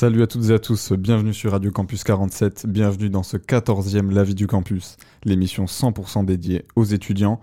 Salut 0.00 0.22
à 0.22 0.28
toutes 0.28 0.50
et 0.50 0.52
à 0.52 0.60
tous, 0.60 0.92
bienvenue 0.92 1.34
sur 1.34 1.50
Radio 1.50 1.72
Campus 1.72 2.04
47, 2.04 2.66
bienvenue 2.68 3.10
dans 3.10 3.24
ce 3.24 3.36
14e 3.36 4.12
La 4.12 4.22
vie 4.22 4.36
du 4.36 4.46
campus, 4.46 4.96
l'émission 5.24 5.64
100% 5.64 6.24
dédiée 6.24 6.64
aux 6.76 6.84
étudiants. 6.84 7.40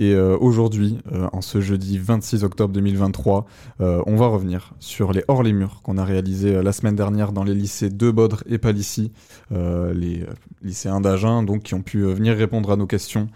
Et 0.00 0.14
euh, 0.14 0.36
aujourd'hui, 0.40 0.98
euh, 1.12 1.28
en 1.32 1.42
ce 1.42 1.60
jeudi 1.60 1.98
26 1.98 2.42
octobre 2.42 2.74
2023, 2.74 3.46
euh, 3.80 4.02
on 4.06 4.16
va 4.16 4.26
revenir 4.26 4.74
sur 4.80 5.12
les 5.12 5.22
hors 5.28 5.44
les 5.44 5.52
murs 5.52 5.80
qu'on 5.84 5.96
a 5.96 6.04
réalisés 6.04 6.60
la 6.60 6.72
semaine 6.72 6.96
dernière 6.96 7.30
dans 7.30 7.44
les 7.44 7.54
lycées 7.54 7.88
de 7.88 8.10
Bodre 8.10 8.42
et 8.46 8.58
Palissy, 8.58 9.12
les 9.52 10.26
lycéens 10.60 11.00
d'Agen, 11.00 11.44
donc 11.44 11.62
qui 11.62 11.74
ont 11.74 11.82
pu 11.82 12.02
venir 12.02 12.36
répondre 12.36 12.72
à 12.72 12.76
nos 12.76 12.88
questions 12.88 13.28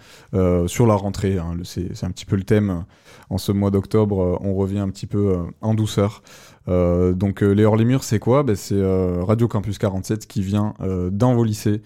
sur 0.67 0.87
la 0.89 0.95
rentrée. 0.95 1.39
Hein. 1.39 1.57
C'est 1.63 2.03
un 2.05 2.11
petit 2.11 2.25
peu 2.25 2.35
le 2.35 2.43
thème 2.43 2.85
en 3.31 3.39
ce 3.39 3.53
mois 3.53 3.71
d'octobre. 3.71 4.39
on 4.41 4.55
revient 4.55 4.79
un 4.81 4.89
petit 4.89 5.07
peu 5.07 5.37
en 5.61 5.75
douceur. 5.75 6.23
Euh, 6.69 7.13
donc 7.13 7.43
euh, 7.43 7.53
les 7.53 7.65
hors 7.65 7.77
les 7.77 7.85
murs, 7.85 8.05
c'est 8.05 8.19
quoi 8.19 8.43
ben, 8.43 8.57
C'est 8.57 8.75
euh, 8.75 9.23
Radio 9.23 9.49
Campus 9.49 9.79
47 9.79 10.27
qui 10.27 10.43
vient 10.43 10.75
dans 11.11 11.35
vos 11.35 11.45
lycées, 11.45 11.83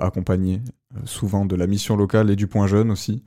accompagné 0.00 0.60
souvent 1.04 1.44
de 1.44 1.56
la 1.56 1.66
mission 1.66 1.96
locale 1.96 2.30
et 2.30 2.36
du 2.36 2.46
point 2.46 2.66
jeune 2.66 2.90
aussi, 2.90 3.22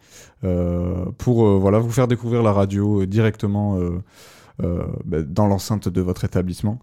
pour 1.17 1.59
voilà 1.59 1.79
vous 1.79 1.91
faire 1.91 2.07
découvrir 2.07 2.43
la 2.43 2.51
radio 2.51 3.05
directement 3.05 3.79
ben, 4.59 5.23
dans 5.23 5.47
l'enceinte 5.47 5.89
de 5.89 6.01
votre 6.01 6.25
établissement, 6.25 6.79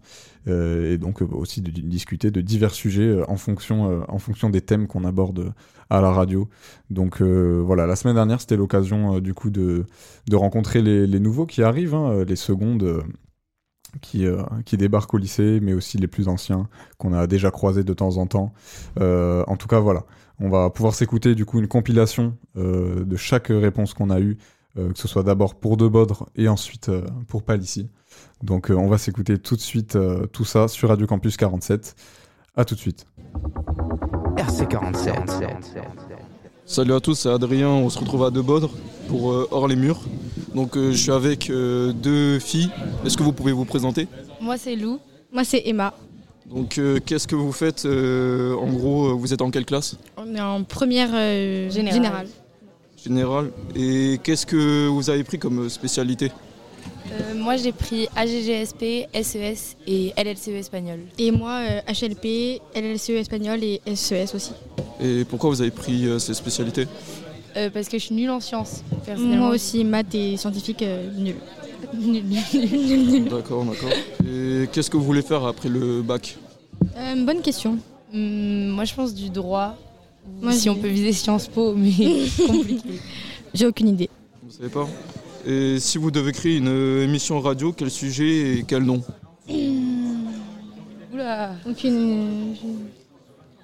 et 0.47 0.97
donc 0.97 1.21
aussi 1.21 1.61
discuter 1.61 2.31
de 2.31 2.41
divers 2.41 2.73
sujets 2.73 3.21
en 3.27 3.37
fonction 3.37 4.49
des 4.49 4.61
thèmes 4.61 4.87
qu'on 4.87 5.03
aborde 5.03 5.53
à 5.89 6.01
la 6.01 6.11
radio. 6.11 6.47
Donc 6.89 7.21
voilà, 7.21 7.85
la 7.85 7.95
semaine 7.95 8.15
dernière 8.15 8.41
c'était 8.41 8.57
l'occasion 8.57 9.19
du 9.19 9.33
coup 9.33 9.49
de, 9.49 9.85
rencontrer 10.31 10.81
les, 10.81 11.07
les 11.07 11.19
nouveaux 11.19 11.45
qui 11.45 11.63
arrivent, 11.63 11.95
hein, 11.95 12.23
les 12.25 12.35
secondes 12.35 13.03
qui, 13.99 14.25
euh, 14.25 14.43
qui 14.65 14.77
débarquent 14.77 15.13
au 15.13 15.17
lycée, 15.17 15.59
mais 15.61 15.73
aussi 15.73 15.97
les 15.97 16.07
plus 16.07 16.27
anciens 16.27 16.67
qu'on 16.97 17.13
a 17.13 17.27
déjà 17.27 17.51
croisés 17.51 17.83
de 17.83 17.93
temps 17.93 18.17
en 18.17 18.27
temps. 18.27 18.53
Euh, 18.99 19.43
en 19.47 19.57
tout 19.57 19.67
cas, 19.67 19.79
voilà. 19.79 20.05
On 20.39 20.49
va 20.49 20.69
pouvoir 20.69 20.93
s'écouter 20.93 21.35
du 21.35 21.45
coup 21.45 21.59
une 21.59 21.67
compilation 21.67 22.35
euh, 22.57 23.03
de 23.03 23.15
chaque 23.15 23.47
réponse 23.49 23.93
qu'on 23.93 24.09
a 24.09 24.19
eue, 24.19 24.37
que 24.75 24.97
ce 24.97 25.07
soit 25.07 25.23
d'abord 25.23 25.55
pour 25.55 25.75
De 25.75 25.87
Bodre 25.87 26.29
et 26.37 26.47
ensuite 26.47 26.89
pour 27.27 27.43
Palissy. 27.43 27.89
Donc 28.41 28.71
on 28.73 28.87
va 28.87 28.97
s'écouter 28.97 29.37
tout 29.37 29.57
de 29.57 29.61
suite 29.61 29.97
tout 30.31 30.45
ça 30.45 30.69
sur 30.69 30.87
Radio 30.87 31.05
Campus 31.05 31.35
47. 31.35 31.93
À 32.55 32.63
tout 32.63 32.75
de 32.75 32.79
suite. 32.79 33.05
RC 34.37 34.67
47. 34.67 35.13
Salut 36.65 36.93
à 36.93 37.01
tous, 37.01 37.15
c'est 37.15 37.29
Adrien, 37.29 37.67
on 37.67 37.89
se 37.89 37.99
retrouve 37.99 38.23
à 38.23 38.31
De 38.31 38.39
Bodre 38.39 38.71
pour 39.11 39.47
Hors 39.51 39.67
les 39.67 39.75
Murs. 39.75 39.99
Donc 40.55 40.77
euh, 40.77 40.91
je 40.91 40.97
suis 40.97 41.11
avec 41.11 41.49
euh, 41.49 41.91
deux 41.91 42.39
filles. 42.39 42.69
Est-ce 43.05 43.17
que 43.17 43.23
vous 43.23 43.33
pouvez 43.33 43.51
vous 43.51 43.65
présenter? 43.65 44.07
Moi 44.39 44.57
c'est 44.57 44.75
Lou. 44.75 44.99
Moi 45.33 45.43
c'est 45.43 45.61
Emma. 45.65 45.93
Donc 46.49 46.77
euh, 46.77 46.99
qu'est-ce 47.05 47.27
que 47.27 47.35
vous 47.35 47.51
faites 47.51 47.85
En 47.85 48.67
gros, 48.71 49.17
vous 49.17 49.33
êtes 49.33 49.41
en 49.41 49.51
quelle 49.51 49.65
classe? 49.65 49.97
On 50.17 50.33
est 50.33 50.41
en 50.41 50.63
première 50.63 51.11
générale. 51.69 52.27
générale. 53.03 53.51
Et 53.75 54.19
qu'est-ce 54.23 54.45
que 54.45 54.87
vous 54.87 55.09
avez 55.09 55.23
pris 55.25 55.37
comme 55.37 55.69
spécialité? 55.69 56.31
Moi 57.35 57.57
j'ai 57.57 57.73
pris 57.73 58.07
AGGSP, 58.15 59.07
SES 59.21 59.75
et 59.87 60.13
LLCE 60.17 60.49
espagnol. 60.49 60.99
Et 61.17 61.31
moi 61.31 61.59
HLP, 61.87 62.61
LLCE 62.75 63.09
espagnol 63.11 63.61
et 63.63 63.81
SES 63.93 64.33
aussi. 64.35 64.53
Et 65.01 65.25
pourquoi 65.25 65.49
vous 65.49 65.61
avez 65.61 65.71
pris 65.71 66.07
ces 66.19 66.33
spécialités? 66.33 66.87
Euh, 67.57 67.69
parce 67.69 67.89
que 67.89 67.97
je 67.97 68.05
suis 68.05 68.15
nulle 68.15 68.29
en 68.29 68.39
sciences. 68.39 68.83
Moi 69.17 69.49
aussi, 69.49 69.83
maths 69.83 70.15
et 70.15 70.37
scientifique, 70.37 70.81
euh, 70.83 71.09
nul. 71.17 71.35
D'accord, 73.29 73.65
d'accord. 73.65 73.89
Et 74.25 74.67
qu'est-ce 74.71 74.89
que 74.89 74.97
vous 74.97 75.03
voulez 75.03 75.21
faire 75.21 75.45
après 75.45 75.69
le 75.69 76.01
bac 76.01 76.37
euh, 76.97 77.25
Bonne 77.25 77.41
question. 77.41 77.77
Hum, 78.13 78.67
moi, 78.69 78.85
je 78.85 78.93
pense 78.93 79.13
du 79.13 79.29
droit. 79.29 79.75
Moi, 80.41 80.53
si 80.53 80.69
on 80.69 80.75
peut 80.75 80.87
viser 80.87 81.13
Sciences 81.13 81.47
Po, 81.47 81.73
mais 81.73 81.91
compliqué. 82.47 82.99
J'ai 83.53 83.65
aucune 83.65 83.89
idée. 83.89 84.09
Vous 84.43 84.51
savez 84.51 84.69
pas 84.69 84.87
Et 85.45 85.79
si 85.79 85.97
vous 85.97 86.11
devez 86.11 86.31
créer 86.31 86.57
une 86.57 87.01
émission 87.03 87.39
radio, 87.39 87.73
quel 87.73 87.89
sujet 87.89 88.59
et 88.59 88.65
quel 88.67 88.83
nom 88.83 89.01
Oula 91.11 91.55
Aucune. 91.67 92.55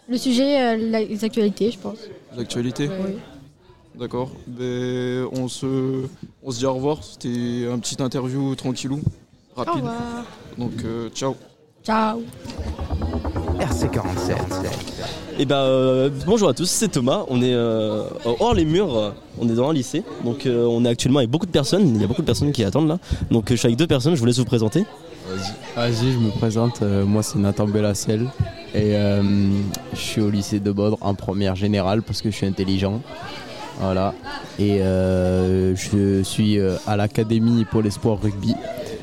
Le 0.09 0.17
sujet, 0.17 0.75
les 0.77 1.23
actualités, 1.23 1.71
je 1.71 1.77
pense. 1.77 1.99
L'actualité 2.35 2.87
Oui. 2.87 3.13
D'accord. 3.99 4.29
Ben, 4.45 5.25
on, 5.33 5.47
se, 5.47 6.05
on 6.43 6.51
se 6.51 6.59
dit 6.59 6.65
au 6.67 6.73
revoir. 6.73 6.99
C'était 7.03 7.67
un 7.71 7.79
petit 7.79 7.99
interview 7.99 8.53
tranquillou, 8.53 9.01
rapide. 9.55 9.73
Au 9.73 9.77
revoir. 9.77 9.97
Donc, 10.57 10.73
euh, 10.85 11.09
ciao. 11.09 11.35
Ciao. 11.83 12.21
RC47. 13.59 14.35
Et 15.39 15.45
ben, 15.45 15.55
euh, 15.55 16.09
bonjour 16.27 16.49
à 16.49 16.53
tous, 16.53 16.69
c'est 16.69 16.89
Thomas. 16.89 17.25
On 17.29 17.41
est 17.41 17.53
euh, 17.53 18.03
hors 18.39 18.53
les 18.53 18.65
murs, 18.65 19.13
on 19.39 19.49
est 19.49 19.53
dans 19.53 19.69
un 19.69 19.73
lycée. 19.73 20.03
Donc, 20.23 20.47
on 20.47 20.85
est 20.85 20.89
actuellement 20.89 21.19
avec 21.19 21.31
beaucoup 21.31 21.47
de 21.47 21.51
personnes. 21.51 21.95
Il 21.95 21.99
y 21.99 22.03
a 22.03 22.07
beaucoup 22.07 22.21
de 22.21 22.27
personnes 22.27 22.51
qui 22.51 22.63
attendent 22.63 22.89
là. 22.89 22.99
Donc, 23.31 23.45
je 23.49 23.55
suis 23.55 23.65
avec 23.65 23.79
deux 23.79 23.87
personnes, 23.87 24.13
je 24.13 24.19
vous 24.19 24.27
laisse 24.27 24.37
vous 24.37 24.45
présenter. 24.45 24.85
Vas-y, 25.75 26.11
je 26.11 26.19
me 26.19 26.29
présente. 26.29 26.81
moi, 26.81 27.23
c'est 27.23 27.39
Nathan 27.39 27.65
Bellassel. 27.65 28.29
Et 28.75 28.91
je 28.91 29.99
suis 29.99 30.21
au 30.21 30.29
lycée 30.29 30.59
de 30.59 30.71
Bodre 30.71 30.97
en 31.01 31.15
première 31.15 31.55
générale 31.55 32.03
parce 32.03 32.21
que 32.21 32.29
je 32.29 32.35
suis 32.35 32.45
intelligent. 32.45 33.01
Voilà. 33.79 34.13
Et 34.59 34.81
euh, 34.81 35.75
je 35.75 36.23
suis 36.23 36.59
euh, 36.59 36.77
à 36.87 36.97
l'Académie 36.97 37.65
pour 37.65 37.81
l'espoir 37.81 38.19
rugby. 38.21 38.55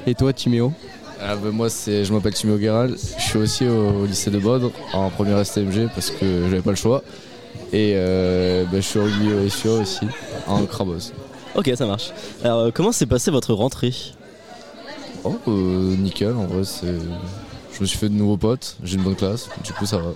Et 0.06 0.14
toi, 0.14 0.32
Timéo? 0.32 0.72
Ah, 1.20 1.36
bah, 1.36 1.50
Moi, 1.52 1.68
je 1.68 2.12
m'appelle 2.12 2.34
Timéo 2.34 2.58
Guéral. 2.58 2.96
Je 3.18 3.22
suis 3.22 3.38
aussi 3.38 3.66
au, 3.66 4.04
lycée 4.06 4.30
de 4.30 4.38
Bodre 4.38 4.70
en 4.92 5.10
première 5.10 5.44
STMG 5.44 5.88
parce 5.94 6.10
que 6.10 6.48
j'avais 6.50 6.62
pas 6.62 6.70
le 6.70 6.76
choix. 6.76 7.02
Et 7.72 7.92
euh, 7.94 8.64
bah, 8.64 8.76
je 8.76 8.80
suis 8.80 8.98
au 8.98 9.04
rugby 9.04 9.32
au 9.32 9.80
aussi, 9.80 10.06
en 10.46 10.64
Crabos. 10.66 11.12
Ok, 11.54 11.70
ça 11.76 11.86
marche. 11.86 12.12
Alors, 12.42 12.72
comment 12.72 12.92
s'est 12.92 13.06
passée 13.06 13.30
votre 13.30 13.54
rentrée? 13.54 13.94
Oh, 15.24 15.32
nickel, 15.46 16.34
en 16.34 16.46
vrai, 16.46 16.62
je 17.72 17.80
me 17.80 17.86
suis 17.86 17.96
fait 17.96 18.08
de 18.08 18.14
nouveaux 18.14 18.36
potes, 18.36 18.76
j'ai 18.82 18.96
une 18.96 19.02
bonne 19.02 19.16
classe, 19.16 19.48
du 19.64 19.72
coup 19.72 19.86
ça 19.86 19.96
va. 19.96 20.10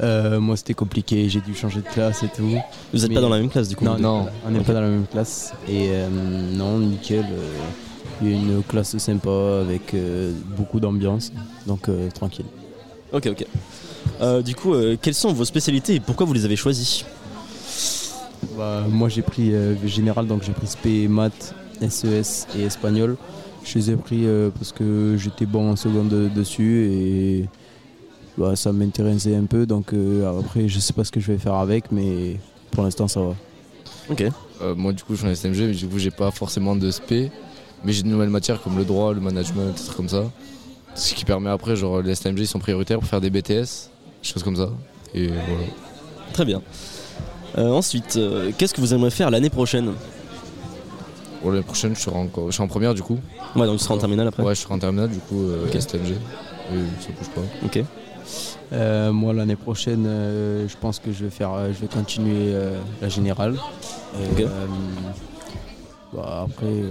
Euh, 0.00 0.40
moi, 0.40 0.56
c'était 0.56 0.74
compliqué, 0.74 1.28
j'ai 1.28 1.40
dû 1.40 1.54
changer 1.54 1.80
de 1.80 1.88
classe 1.88 2.22
et 2.22 2.28
tout. 2.28 2.50
Vous 2.92 3.00
n'êtes 3.00 3.14
pas 3.14 3.20
dans 3.20 3.28
la 3.28 3.38
même 3.38 3.48
classe 3.48 3.68
du 3.68 3.76
coup 3.76 3.84
Non, 3.84 3.98
non, 3.98 4.26
on 4.46 4.50
n'est 4.50 4.60
pas 4.60 4.72
dans 4.72 4.80
la 4.80 4.88
même 4.88 5.06
classe. 5.06 5.52
Et 5.68 5.88
euh, 5.90 6.08
non, 6.54 6.78
nickel. 6.78 7.24
Euh, 7.24 7.52
il 8.22 8.30
y 8.30 8.32
a 8.32 8.36
une 8.36 8.62
classe 8.62 8.96
sympa 8.96 9.60
avec 9.60 9.94
beaucoup 10.56 10.80
d'ambiance, 10.80 11.32
donc 11.66 11.90
tranquille. 12.14 12.46
Ok, 13.12 13.28
ok. 13.28 14.42
du 14.42 14.54
coup, 14.54 14.74
quelles 15.02 15.12
sont 15.12 15.34
vos 15.34 15.44
spécialités 15.44 15.96
et 15.96 16.00
pourquoi 16.00 16.24
vous 16.24 16.32
les 16.32 16.46
avez 16.46 16.56
choisies 16.56 17.04
bah, 18.56 18.84
Moi, 18.88 19.10
j'ai 19.10 19.20
pris 19.20 19.52
général, 19.84 20.26
donc 20.26 20.44
j'ai 20.44 20.52
pris 20.52 20.66
SP, 20.66 21.10
maths, 21.10 21.54
SES 21.86 22.46
et 22.56 22.62
espagnol. 22.62 23.18
Je 23.64 23.78
les 23.78 23.90
ai 23.90 23.96
pris 23.96 24.24
parce 24.54 24.72
que 24.72 25.16
j'étais 25.18 25.44
bon 25.44 25.72
en 25.72 25.76
seconde 25.76 26.32
dessus 26.34 26.88
et 26.90 27.44
bah, 28.38 28.56
ça 28.56 28.72
m'intéressait 28.72 29.34
un 29.34 29.44
peu. 29.44 29.66
Donc 29.66 29.92
euh, 29.92 30.38
après, 30.40 30.68
je 30.68 30.78
sais 30.78 30.92
pas 30.92 31.04
ce 31.04 31.10
que 31.10 31.20
je 31.20 31.32
vais 31.32 31.38
faire 31.38 31.54
avec, 31.54 31.90
mais 31.92 32.36
pour 32.70 32.84
l'instant, 32.84 33.08
ça 33.08 33.20
va. 33.20 33.34
Ok. 34.10 34.24
Euh, 34.62 34.74
moi, 34.74 34.92
du 34.92 35.02
coup, 35.02 35.14
je 35.14 35.20
suis 35.20 35.28
en 35.28 35.34
SMG, 35.34 35.66
mais 35.68 35.74
du 35.74 35.86
coup, 35.86 35.98
j'ai 35.98 36.10
pas 36.10 36.30
forcément 36.30 36.76
de 36.76 36.90
SP. 36.90 37.30
Mais 37.84 37.92
j'ai 37.92 38.02
de 38.02 38.08
nouvelles 38.08 38.30
matières 38.30 38.62
comme 38.62 38.78
le 38.78 38.84
droit, 38.84 39.12
le 39.12 39.20
management, 39.20 39.72
des 39.74 39.82
trucs 39.82 39.96
comme 39.96 40.08
ça. 40.08 40.24
Ce 40.94 41.14
qui 41.14 41.24
permet 41.24 41.50
après, 41.50 41.76
genre, 41.76 42.00
les 42.00 42.14
SMG 42.14 42.40
ils 42.40 42.46
sont 42.46 42.58
prioritaires 42.58 42.98
pour 42.98 43.08
faire 43.08 43.20
des 43.20 43.28
BTS, 43.30 43.50
des 43.50 43.64
choses 44.22 44.42
comme 44.42 44.56
ça. 44.56 44.70
Et 45.14 45.26
voilà. 45.28 45.66
Très 46.32 46.44
bien. 46.46 46.62
Euh, 47.58 47.70
ensuite, 47.70 48.18
qu'est-ce 48.56 48.72
que 48.72 48.80
vous 48.80 48.94
aimeriez 48.94 49.10
faire 49.10 49.30
l'année 49.30 49.50
prochaine? 49.50 49.92
L'année 51.44 51.62
prochaine, 51.62 51.94
je 51.94 52.00
serai, 52.00 52.16
en, 52.16 52.28
je 52.46 52.50
suis 52.52 52.62
en 52.62 52.66
première 52.66 52.94
du 52.94 53.02
coup. 53.02 53.18
Ouais, 53.54 53.66
donc 53.66 53.78
tu 53.78 53.84
seras 53.84 53.94
en 53.94 53.98
terminale 53.98 54.26
après 54.26 54.42
Ouais, 54.42 54.54
je 54.54 54.60
serai 54.62 54.74
en 54.74 54.78
terminale 54.78 55.10
du 55.10 55.18
coup, 55.18 55.44
STMG. 55.70 56.12
Et 56.12 57.02
ça 57.02 57.08
bouge 57.16 57.28
pas. 57.34 57.42
Ok. 57.64 57.84
Euh, 58.72 59.12
moi, 59.12 59.32
l'année 59.32 59.56
prochaine, 59.56 60.04
euh, 60.06 60.68
je 60.68 60.76
pense 60.76 60.98
que 60.98 61.12
je 61.12 61.24
vais, 61.24 61.30
faire, 61.30 61.52
euh, 61.52 61.68
je 61.72 61.80
vais 61.80 61.86
continuer 61.86 62.54
la 63.00 63.08
générale. 63.08 63.56
Bah, 66.12 66.46
après, 66.48 66.82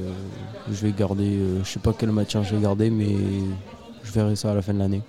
je 0.70 0.86
vais 0.86 0.92
garder, 0.92 1.40
je 1.64 1.70
sais 1.70 1.80
pas 1.80 1.94
quelle 1.94 2.12
matière 2.12 2.44
je 2.44 2.56
vais 2.56 2.62
garder, 2.62 2.90
mais 2.90 3.16
je 4.04 4.12
verrai 4.12 4.36
ça 4.36 4.52
à 4.52 4.54
la 4.54 4.62
fin 4.62 4.74
de 4.74 4.80
l'année. 4.80 5.02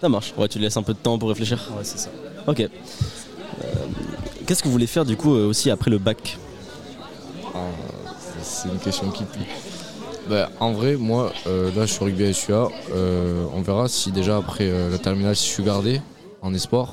Ça 0.00 0.08
marche. 0.08 0.32
Ouais, 0.36 0.46
tu 0.48 0.58
laisses 0.58 0.76
un 0.76 0.82
peu 0.82 0.92
de 0.92 0.98
temps 0.98 1.18
pour 1.18 1.28
réfléchir. 1.28 1.58
Ouais, 1.76 1.82
c'est 1.82 1.98
ça. 1.98 2.10
Ok. 2.46 2.60
Euh, 2.60 2.68
Qu'est-ce 4.46 4.62
que 4.62 4.68
vous 4.68 4.72
voulez 4.72 4.86
faire 4.86 5.04
du 5.04 5.16
coup 5.16 5.30
aussi 5.30 5.70
après 5.70 5.90
le 5.90 5.98
bac? 5.98 6.38
Ah, 7.54 7.58
c'est 8.42 8.68
une 8.68 8.78
question 8.78 9.10
qui 9.10 9.24
plie. 9.24 9.44
Bah, 10.28 10.50
en 10.60 10.72
vrai, 10.72 10.96
moi, 10.96 11.32
euh, 11.46 11.70
là, 11.74 11.86
je 11.86 11.92
suis 11.92 12.04
rugby 12.04 12.24
à 12.24 12.32
SUA. 12.32 12.68
euh, 12.94 13.44
on 13.54 13.62
verra 13.62 13.88
si 13.88 14.10
déjà 14.12 14.36
après 14.36 14.64
euh, 14.68 14.90
la 14.90 14.98
terminale, 14.98 15.34
si 15.34 15.46
je 15.48 15.52
suis 15.54 15.62
gardé 15.62 16.00
en 16.42 16.52
espoir. 16.54 16.92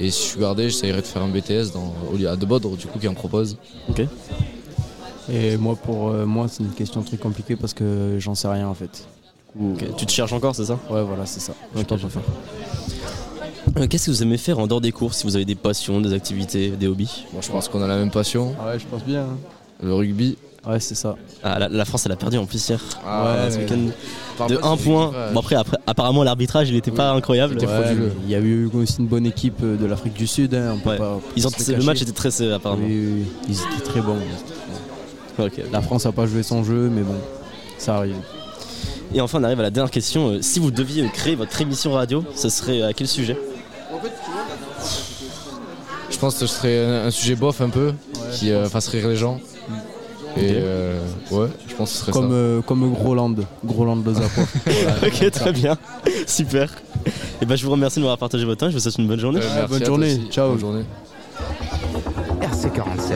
Et 0.00 0.10
si 0.10 0.22
je 0.24 0.28
suis 0.32 0.40
gardé, 0.40 0.68
j'essayerai 0.68 1.00
de 1.00 1.06
faire 1.06 1.22
un 1.22 1.28
BTS 1.28 1.72
dans, 1.72 1.94
au 2.12 2.16
lieu 2.16 2.28
à 2.28 2.36
De 2.36 2.44
Bodre, 2.46 2.76
du 2.76 2.86
coup, 2.86 2.98
qui 2.98 3.08
en 3.08 3.14
propose. 3.14 3.56
Ok. 3.88 4.02
Et 5.30 5.56
moi, 5.56 5.76
pour 5.76 6.08
euh, 6.10 6.24
moi, 6.26 6.46
c'est 6.48 6.62
une 6.62 6.70
question 6.70 7.02
très 7.02 7.16
compliquée 7.16 7.56
parce 7.56 7.74
que 7.74 8.16
j'en 8.18 8.34
sais 8.34 8.48
rien 8.48 8.68
en 8.68 8.74
fait. 8.74 9.06
Du 9.56 9.58
coup, 9.58 9.72
Ok, 9.74 9.96
Tu 9.96 10.06
te 10.06 10.12
cherches 10.12 10.32
encore, 10.32 10.54
c'est 10.54 10.64
ça? 10.66 10.78
Ouais, 10.90 11.02
voilà, 11.02 11.26
c'est 11.26 11.40
ça. 11.40 11.52
Je 11.74 11.78
sais 11.78 11.82
Ok, 11.84 11.88
pas 11.88 11.96
je 11.96 12.02
quoi 12.02 12.10
faire. 12.10 12.22
Euh, 13.82 13.86
Qu'est-ce 13.88 14.06
que 14.06 14.10
vous 14.10 14.22
aimez 14.22 14.38
faire 14.38 14.58
en 14.58 14.66
dehors 14.66 14.80
des 14.80 14.92
cours 14.92 15.12
Si 15.14 15.24
vous 15.26 15.36
avez 15.36 15.44
des 15.44 15.54
passions, 15.54 16.00
des 16.00 16.12
activités, 16.14 16.70
des 16.70 16.86
hobbies? 16.86 17.24
Moi, 17.32 17.42
je 17.42 17.50
pense 17.50 17.68
qu'on 17.68 17.82
a 17.82 17.86
la 17.86 17.96
même 17.96 18.10
passion, 18.10 18.54
Ah 18.60 18.66
ouais, 18.68 18.78
je 18.78 18.86
pense 18.86 19.04
bien. 19.04 19.22
hein. 19.22 19.36
le 19.82 19.92
rugby. 19.94 20.36
Ouais, 20.66 20.80
c'est 20.80 20.94
ça. 20.94 21.16
ah, 21.42 21.58
la, 21.58 21.68
la 21.68 21.84
France, 21.84 22.04
elle 22.06 22.12
a 22.12 22.16
perdu 22.16 22.36
en 22.36 22.44
plus 22.44 22.68
hier. 22.68 22.80
Ah, 23.06 23.46
ce 23.50 23.56
mais- 23.56 23.62
week-end. 23.64 24.46
De 24.48 24.56
pas 24.56 24.68
1 24.68 24.76
ce 24.76 24.82
point. 24.84 25.12
Bon, 25.32 25.40
après, 25.40 25.56
après, 25.56 25.78
apparemment, 25.86 26.22
l'arbitrage, 26.22 26.68
il 26.68 26.76
était 26.76 26.90
pas 26.90 27.10
incroyable. 27.12 27.56
Ouais, 27.58 27.96
il 28.24 28.30
y 28.30 28.34
a 28.34 28.38
eu 28.38 28.68
aussi 28.72 28.98
une 29.00 29.06
bonne 29.06 29.26
équipe 29.26 29.58
euh, 29.62 29.76
de 29.76 29.84
l'Afrique 29.86 30.14
du 30.14 30.26
Sud. 30.28 30.54
hein, 30.54 30.74
on 30.74 30.78
peut 30.78 30.90
Ouais. 30.90 30.98
pas 30.98 31.18
Ils 31.36 31.46
ont, 31.46 31.50
le 31.68 31.82
match 31.84 32.02
était 32.02 32.12
très 32.12 32.30
serré, 32.30 32.52
apparemment. 32.54 32.84
Oui, 32.86 32.94
oui, 33.14 33.24
oui. 33.24 33.46
Ils 33.48 33.74
étaient 33.76 33.84
très 33.90 34.00
bons. 34.00 34.18
La 35.72 35.80
France 35.82 36.04
n'a 36.04 36.12
pas 36.12 36.26
joué 36.26 36.42
son 36.42 36.62
jeu, 36.64 36.90
mais 36.92 37.02
bon, 37.02 37.14
ça 37.78 37.96
arrive. 37.96 38.16
Et 39.14 39.20
enfin, 39.20 39.38
on 39.40 39.44
arrive 39.44 39.60
à 39.60 39.62
la 39.62 39.70
dernière 39.70 39.90
question. 39.90 40.28
Euh, 40.32 40.38
Si 40.42 40.58
vous 40.60 40.70
deviez 40.70 41.04
euh, 41.04 41.08
créer 41.08 41.34
votre 41.34 41.60
émission 41.60 41.92
radio, 41.92 42.24
ce 42.34 42.48
serait 42.48 42.82
à 42.82 42.92
quel 42.92 43.08
sujet? 43.08 43.38
Je 46.10 46.18
pense 46.18 46.34
que 46.34 46.40
ce 46.40 46.46
serait 46.46 46.84
un, 46.84 47.10
sujet 47.10 47.34
bof 47.36 47.60
un 47.60 47.70
peu, 47.70 47.92
qui 48.32 48.50
euh, 48.50 48.68
fasse 48.68 48.88
rire 48.88 49.08
les 49.08 49.16
gens. 49.16 49.40
Et 50.36 50.52
euh, 50.54 51.00
ouais, 51.30 51.48
je 51.68 51.74
pense 51.74 51.90
que 51.90 51.96
ce 51.96 52.02
serait 52.02 52.12
Comme, 52.12 52.28
ça. 52.30 52.34
euh, 52.34 52.60
comme 52.62 52.92
Groland. 52.92 53.34
Groland 53.64 53.96
de 53.96 54.12
Zappa. 54.14 54.42
Ok, 55.06 55.30
très 55.30 55.52
bien. 55.52 55.76
Super. 56.26 56.70
Et 57.42 57.46
ben, 57.46 57.56
je 57.56 57.64
vous 57.64 57.72
remercie 57.72 57.96
de 57.96 58.02
m'avoir 58.02 58.18
partagé 58.18 58.44
votre 58.44 58.60
temps. 58.60 58.68
Je 58.70 58.74
vous 58.74 58.80
souhaite 58.80 58.98
une 58.98 59.08
bonne 59.08 59.18
journée. 59.20 59.40
Euh, 59.40 59.48
merci 59.54 59.68
bonne 59.68 59.76
à 59.76 59.78
toi 59.80 59.86
journée. 59.86 60.12
aussi. 60.12 60.28
Ciao. 60.30 60.50
Bonne 60.50 60.60
journée. 60.60 60.84
RC47. 62.42 63.14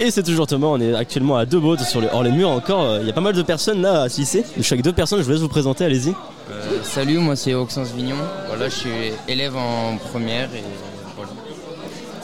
Et 0.00 0.10
c'est 0.10 0.22
toujours 0.24 0.46
Thomas, 0.48 0.66
on 0.68 0.80
est 0.80 0.92
actuellement 0.94 1.36
à 1.36 1.46
deux 1.46 1.60
bottes 1.60 1.80
sur 1.80 2.00
le 2.00 2.08
hors 2.12 2.22
les 2.24 2.32
murs 2.32 2.50
encore. 2.50 2.82
euh, 2.82 2.98
Il 3.00 3.06
y 3.06 3.10
a 3.10 3.12
pas 3.12 3.20
mal 3.20 3.32
de 3.34 3.42
personnes 3.42 3.80
là 3.80 4.02
à 4.02 4.08
se 4.08 4.18
lisser. 4.20 4.44
Je 4.56 4.62
suis 4.62 4.72
avec 4.74 4.84
deux 4.84 4.92
personnes, 4.92 5.20
je 5.20 5.24
vous 5.24 5.30
laisse 5.30 5.40
vous 5.40 5.48
présenter, 5.48 5.84
allez-y. 5.84 6.10
Euh, 6.10 6.78
salut, 6.82 7.18
moi 7.18 7.36
c'est 7.36 7.54
Auxence 7.54 7.92
Vignon. 7.92 8.16
Voilà, 8.48 8.68
je 8.68 8.74
suis 8.74 8.90
élève 9.28 9.56
en 9.56 9.96
première 10.12 10.48
et. 10.54 10.62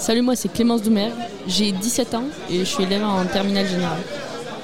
Salut, 0.00 0.22
moi 0.22 0.34
c'est 0.34 0.50
Clémence 0.50 0.82
Doumer, 0.82 1.10
j'ai 1.46 1.72
17 1.72 2.14
ans 2.14 2.24
et 2.50 2.60
je 2.60 2.64
suis 2.64 2.84
élève 2.84 3.04
en 3.04 3.22
terminale 3.26 3.66
générale. 3.66 3.98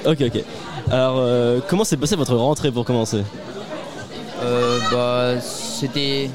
Ok, 0.03 0.17
ok. 0.21 0.43
Alors, 0.89 1.17
euh, 1.19 1.59
comment 1.67 1.83
s'est 1.83 1.95
passée 1.95 2.15
votre 2.15 2.35
rentrée 2.35 2.71
pour 2.71 2.83
commencer? 2.85 3.21
Euh, 4.41 4.79
bah, 4.91 5.39
c'était 5.39 6.31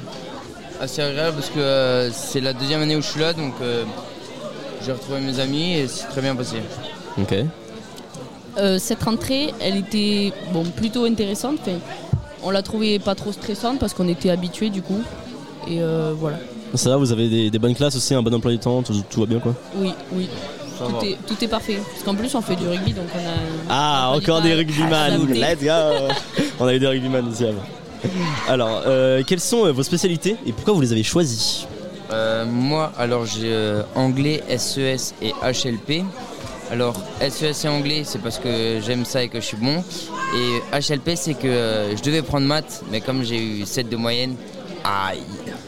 assez 0.80 1.02
agréable 1.02 1.34
parce 1.34 1.50
que 1.50 1.58
euh, 1.58 2.10
c'est 2.12 2.40
la 2.40 2.52
deuxième 2.52 2.80
année 2.80 2.94
où 2.94 3.02
je 3.02 3.08
suis 3.08 3.20
là, 3.20 3.32
donc 3.32 3.54
euh, 3.60 3.82
j'ai 4.86 4.92
retrouvé 4.92 5.20
mes 5.20 5.40
amis 5.40 5.74
et 5.78 5.88
c'est 5.88 6.06
très 6.06 6.20
bien 6.20 6.36
passé. 6.36 6.58
Ok. 7.20 7.34
Euh, 8.58 8.78
cette 8.78 9.02
rentrée, 9.02 9.52
elle 9.60 9.78
était 9.78 10.32
bon, 10.52 10.62
plutôt 10.62 11.06
intéressante. 11.06 11.56
Enfin, 11.62 11.78
on 12.44 12.50
l'a 12.50 12.62
trouvée 12.62 13.00
pas 13.00 13.16
trop 13.16 13.32
stressante 13.32 13.80
parce 13.80 13.94
qu'on 13.94 14.06
était 14.06 14.30
habitués 14.30 14.70
du 14.70 14.80
coup. 14.80 15.02
Et 15.66 15.82
euh, 15.82 16.14
voilà. 16.16 16.36
Ça 16.74 16.90
va, 16.90 16.96
vous 16.96 17.12
avez 17.12 17.28
des, 17.28 17.50
des 17.50 17.58
bonnes 17.58 17.74
classes 17.74 17.96
aussi, 17.96 18.14
un 18.14 18.22
bon 18.22 18.32
emploi 18.34 18.50
du 18.50 18.58
temps, 18.58 18.82
tout, 18.82 18.94
tout 19.10 19.20
va 19.20 19.26
bien 19.26 19.38
quoi? 19.38 19.54
Oui, 19.76 19.92
oui. 20.12 20.28
Tout 20.78 21.06
est, 21.06 21.16
tout 21.28 21.44
est 21.44 21.48
parfait. 21.48 21.78
Parce 21.92 22.02
qu'en 22.02 22.14
plus, 22.14 22.34
on 22.34 22.40
fait 22.40 22.56
du 22.56 22.66
rugby 22.66 22.92
donc 22.92 23.04
on 23.14 23.18
a. 23.18 23.32
Ah, 23.68 24.10
encore 24.14 24.40
des 24.42 24.54
rugbyman. 24.54 25.26
Let's 25.28 25.62
go 25.62 26.08
On 26.60 26.66
a 26.66 26.74
eu 26.74 26.78
des 26.80 26.86
rugbyman 26.88 27.28
aussi 27.28 27.44
avant. 27.44 27.62
Alors, 28.48 28.82
euh, 28.86 29.22
quelles 29.24 29.38
sont 29.40 29.66
euh, 29.66 29.70
vos 29.72 29.84
spécialités 29.84 30.36
et 30.44 30.52
pourquoi 30.52 30.74
vous 30.74 30.80
les 30.80 30.90
avez 30.92 31.04
choisies? 31.04 31.66
Euh, 32.10 32.44
moi, 32.46 32.92
alors 32.98 33.26
j'ai 33.26 33.52
euh, 33.52 33.82
anglais, 33.94 34.42
SES 34.58 35.14
et 35.22 35.32
HLP. 35.42 36.04
Alors 36.70 36.94
SES 37.20 37.64
et 37.64 37.68
anglais, 37.68 38.02
c'est 38.04 38.20
parce 38.20 38.38
que 38.38 38.80
j'aime 38.84 39.04
ça 39.04 39.22
et 39.22 39.28
que 39.28 39.40
je 39.40 39.46
suis 39.46 39.56
bon. 39.56 39.84
Et 40.34 40.78
HLP, 40.80 41.10
c'est 41.14 41.34
que 41.34 41.46
euh, 41.46 41.96
je 41.96 42.02
devais 42.02 42.22
prendre 42.22 42.46
maths, 42.46 42.82
mais 42.90 43.00
comme 43.00 43.22
j'ai 43.22 43.40
eu 43.40 43.66
7 43.66 43.88
de 43.88 43.96
moyenne, 43.96 44.34
aïe, 44.82 45.20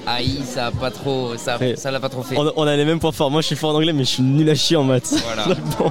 aïe, 0.07 0.41
ça 0.47 0.67
a 0.67 0.71
pas 0.71 0.91
trop, 0.91 1.37
ça, 1.37 1.57
Ouais. 1.59 1.75
ça 1.77 1.91
l'a 1.91 2.01
pas 2.01 2.09
trop 2.09 2.23
fait. 2.23 2.37
on, 2.39 2.53
on 2.57 2.67
a 2.67 2.77
les 2.77 2.85
mêmes 2.85 2.99
points 3.01 3.13
forts. 3.13 3.31
Moi, 3.31 3.41
je 3.41 3.47
suis 3.49 3.57
fort 3.57 3.71
en 3.71 3.77
anglais, 3.77 3.93
mais 3.93 4.05
je 4.05 4.11
suis 4.11 4.23
nul 4.23 4.49
à 4.51 4.55
chier 4.55 4.77
en 4.77 4.85
maths. 4.85 5.15
Voilà. 5.25 5.45
Bon. 5.79 5.91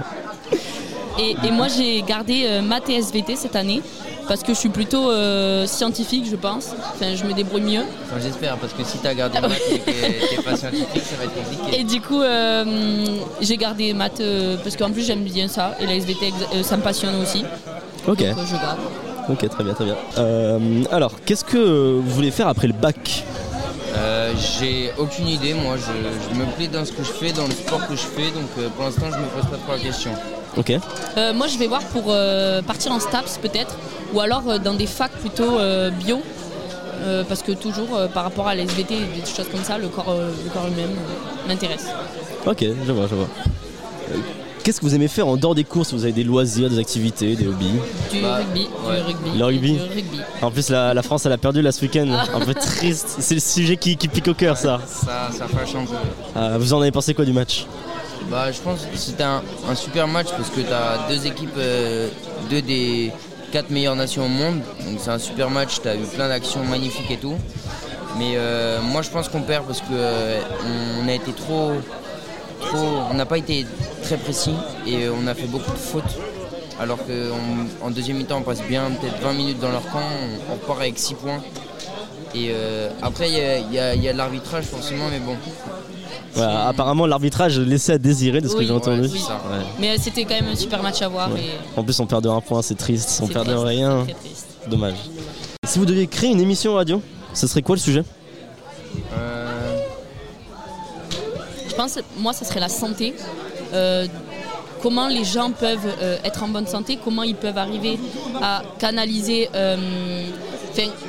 Et, 1.19 1.36
et 1.45 1.51
moi, 1.51 1.68
j'ai 1.68 2.01
gardé 2.01 2.45
euh, 2.48 2.62
maths 2.63 2.89
et 2.89 2.95
SVT 2.95 3.36
cette 3.36 3.56
année 3.56 3.81
parce 4.27 4.42
que 4.42 4.54
je 4.54 4.57
suis 4.60 4.69
plutôt 4.69 5.12
euh, 5.12 5.68
scientifique, 5.68 6.25
je 6.27 6.36
pense. 6.36 6.71
Enfin, 6.95 7.13
je 7.15 7.24
me 7.25 7.33
débrouille 7.33 7.62
mieux. 7.62 7.81
Enfin, 8.06 8.19
J'espère, 8.21 8.57
parce 8.57 8.74
que 8.74 8.83
si 8.83 8.98
t'as 8.98 9.13
gardé 9.13 9.39
maths 9.39 9.51
et 9.71 9.77
que 9.80 10.36
t'es 10.36 10.42
pas 10.42 10.56
scientifique, 10.57 10.88
ça 11.04 11.15
va 11.18 11.25
être 11.25 11.33
compliqué. 11.36 11.80
Et 11.80 11.83
du 11.83 12.01
coup, 12.01 12.21
euh, 12.21 13.06
j'ai 13.42 13.57
gardé 13.57 13.94
maths 13.94 14.21
euh, 14.21 14.57
parce 14.63 14.75
qu'en 14.75 14.89
plus, 14.92 15.06
j'aime 15.06 15.24
bien 15.24 15.48
ça. 15.48 15.75
Et 15.80 15.86
la 15.86 15.94
SVT, 15.95 16.33
euh, 16.56 16.63
ça 16.63 16.77
me 16.77 16.81
passionne 16.81 17.13
aussi. 17.21 17.44
Ok. 18.07 18.18
Donc, 18.18 18.21
euh, 18.21 18.33
je 18.48 18.54
garde. 18.56 18.80
Ok, 19.30 19.48
très 19.50 19.63
bien, 19.63 19.74
très 19.74 19.86
bien. 19.86 19.95
Euh, 20.18 20.83
alors, 20.92 21.13
qu'est-ce 21.25 21.45
que 21.45 21.57
vous 22.00 22.10
voulez 22.10 22.31
faire 22.31 22.48
après 22.48 22.65
le 22.68 22.74
bac? 22.74 23.24
Euh, 23.95 24.34
j'ai 24.60 24.92
aucune 24.98 25.28
idée, 25.28 25.54
moi 25.54 25.75
je, 25.78 25.84
je 26.34 26.40
me 26.40 26.45
plais 26.56 26.68
dans 26.68 26.84
ce 26.84 26.92
que 26.92 27.04
je 27.04 27.12
fais, 27.12 27.31
dans 27.31 27.45
le 27.45 27.51
sport 27.51 27.86
que 27.88 27.95
je 27.95 28.01
fais, 28.01 28.31
donc 28.31 28.50
euh, 28.57 28.69
pour 28.69 28.86
l'instant 28.86 29.06
je 29.12 29.18
me 29.18 29.25
pose 29.28 29.50
pas 29.51 29.57
trop 29.57 29.74
la 29.74 29.80
question. 29.80 30.12
Ok. 30.57 30.72
Euh, 31.18 31.34
moi, 31.34 31.48
je 31.48 31.57
vais 31.57 31.68
voir 31.68 31.81
pour 31.81 32.06
euh, 32.07 32.62
partir 32.62 32.92
en 32.92 33.00
STAPS 33.00 33.40
peut-être, 33.42 33.75
ou 34.13 34.19
alors 34.19 34.44
euh, 34.48 34.57
dans 34.60 34.74
des 34.75 34.86
facs 34.88 35.12
plutôt 35.13 35.57
euh, 35.60 35.90
bio, 35.90 36.22
euh, 37.01 37.24
parce 37.28 37.42
que 37.42 37.51
toujours 37.51 37.95
euh, 37.95 38.07
par 38.07 38.24
rapport 38.24 38.48
à 38.48 38.56
la 38.56 38.63
SVT 38.63 38.94
et 38.94 39.19
des 39.19 39.25
choses 39.25 39.48
comme 39.51 39.63
ça, 39.63 39.78
le 39.78 39.88
corps, 39.88 40.10
euh, 40.10 40.31
le 40.44 40.50
corps 40.51 40.68
humain 40.68 40.84
euh, 40.84 41.48
m'intéresse. 41.48 41.88
Ok, 42.46 42.63
je 42.63 42.92
vois, 42.92 43.07
je 43.07 43.16
vois. 43.16 43.30
Qu'est-ce 44.63 44.80
que 44.80 44.86
vous 44.86 44.95
aimez 44.95 45.10
faire 45.10 45.27
en 45.27 45.36
dehors 45.36 45.56
des 45.56 45.65
courses? 45.65 45.94
Vous 45.94 46.04
avez 46.04 46.13
des 46.13 46.24
loisirs, 46.24 46.69
des 46.69 46.80
activités, 46.80 47.36
des 47.36 47.48
hobbies? 47.48 47.74
Du 48.12 48.21
Bah, 48.21 48.36
rugby, 48.38 48.62
ouais. 48.88 48.95
du 49.01 49.04
rugby. 49.07 49.38
Le 49.38 49.45
rugby? 49.45 49.71
du 49.74 49.80
rugby. 49.81 50.19
En 50.42 50.51
plus, 50.51 50.69
la, 50.69 50.94
la 50.94 51.01
France, 51.04 51.25
elle 51.25 51.33
a 51.33 51.38
perdu 51.38 51.62
là 51.62 51.74
ce 51.74 51.82
week-end. 51.82 52.08
Ah. 52.10 52.38
Un 52.38 52.39
peu 52.39 52.53
triste. 52.53 53.15
C'est 53.20 53.34
le 53.36 53.41
sujet 53.41 53.75
qui, 53.75 53.98
qui 53.98 54.08
pique 54.08 54.27
au 54.29 54.34
cœur, 54.34 54.55
ça. 54.55 54.79
Ça, 54.88 55.29
ça 55.38 55.48
fâche 55.50 55.75
un 55.75 55.84
peu. 55.86 55.96
Euh, 56.38 56.58
vous 56.60 56.74
en 56.74 56.79
avez 56.82 56.91
pensé 56.91 57.13
quoi 57.13 57.25
du 57.25 57.34
match? 57.34 57.65
Bah, 58.32 58.53
je 58.53 58.62
pense 58.62 58.86
que 58.89 58.98
c'était 58.98 59.24
un, 59.24 59.41
un 59.70 59.75
super 59.75 60.08
match 60.08 60.27
parce 60.29 60.50
que 60.50 60.62
tu 60.62 60.72
as 60.72 61.10
deux 61.10 61.27
équipes, 61.27 61.50
euh, 61.58 62.08
deux 62.50 62.62
des 62.62 63.12
quatre 63.51 63.70
meilleures 63.70 63.98
nations 63.98 64.25
au 64.25 64.29
monde. 64.29 64.62
Donc 64.86 64.98
c'est 65.00 65.12
un 65.12 65.20
super 65.20 65.50
match, 65.50 65.82
tu 65.82 65.89
as 65.89 65.96
eu 65.96 66.05
plein 66.15 66.29
d'actions 66.29 66.63
magnifiques 66.63 67.12
et 67.12 67.17
tout. 67.17 67.36
Mais 68.17 68.36
euh, 68.38 68.79
moi 68.82 69.01
je 69.01 69.10
pense 69.10 69.27
qu'on 69.27 69.41
perd 69.41 69.65
parce 69.65 69.82
que 69.82 69.88
euh, 69.91 70.39
on 71.03 71.08
a 71.10 71.13
été 71.13 71.34
trop, 71.34 71.72
trop 72.67 72.88
on 73.12 73.13
n'a 73.13 73.25
pas 73.25 73.38
été 73.38 73.65
très 74.03 74.17
précis 74.17 74.53
et 74.88 75.08
on 75.10 75.27
a 75.27 75.34
fait 75.34 75.48
beaucoup 75.48 75.72
de 75.72 75.77
fautes. 75.77 76.17
Alors 76.79 76.98
qu'en 77.00 77.91
deuxième 77.91 78.17
mi-temps 78.17 78.39
on 78.39 78.41
passe 78.41 78.62
bien 78.63 78.89
peut-être 79.00 79.22
20 79.22 79.34
minutes 79.34 79.60
dans 79.60 79.70
leur 79.72 79.84
camp, 79.91 80.00
on, 80.50 80.51
on 80.53 80.55
repart 80.55 80.79
avec 80.82 80.98
6 80.98 81.13
points. 81.15 81.41
Et 82.36 82.50
euh, 82.51 82.89
après 83.01 83.29
il 83.29 83.38
y 83.38 83.41
a- 83.41 83.58
il 83.60 83.74
y 83.74 83.79
a, 83.79 83.93
il 83.96 84.03
y 84.03 84.10
a 84.10 84.13
l'arbitrage 84.13 84.65
forcément 84.65 85.05
mais 85.12 85.20
bon. 85.20 85.36
Apparemment, 86.41 87.05
l'arbitrage 87.05 87.60
laissait 87.60 87.93
à 87.93 87.98
désirer 88.00 88.41
de 88.41 88.48
ce 88.48 88.55
que 88.55 88.63
j'ai 88.63 88.72
entendu. 88.72 89.01
ouais, 89.01 89.08
c'est 89.08 89.20
ça. 89.20 89.34
Ouais. 89.51 89.63
Mais 89.79 89.91
euh, 89.91 89.96
c'était 90.00 90.24
quand 90.25 90.34
même 90.34 90.48
un 90.51 90.55
super 90.55 90.82
match 90.82 91.00
à 91.03 91.08
voir. 91.08 91.32
Ouais. 91.32 91.41
et 91.41 91.79
En 91.79 91.84
plus, 91.84 92.00
on 92.00 92.08
perd 92.08 92.24
de 92.24 92.29
un 92.29 92.41
point, 92.41 92.63
c'est 92.63 92.74
triste. 92.74 93.20
On 93.22 93.27
perd 93.27 93.48
de 93.48 93.53
rien. 93.53 94.08
Dommage. 94.67 94.96
Si 95.67 95.77
vous 95.77 95.86
deviez 95.86 96.08
créer 96.08 96.32
une 96.32 96.39
émission 96.41 96.74
radio, 96.74 97.03
ce 97.36 97.46
serait 97.46 97.62
quoi 97.62 97.75
le 97.75 97.82
sujet? 97.82 98.03
Euh, 99.15 99.42
Je 101.74 101.77
pense, 101.82 101.98
moi, 102.18 102.34
ça 102.34 102.46
serait 102.46 102.60
la 102.60 102.70
santé. 102.70 103.15
Euh, 103.74 104.06
comment 104.84 105.08
les 105.08 105.24
gens 105.24 105.50
peuvent 105.50 105.80
euh, 106.01 106.18
être 106.24 106.44
en 106.44 106.50
bonne 106.50 106.68
santé, 106.68 107.00
comment 107.03 107.24
ils 107.24 107.36
peuvent 107.36 107.58
arriver 107.58 107.98
à 108.42 108.62
canaliser 108.77 109.50
euh, 109.56 109.77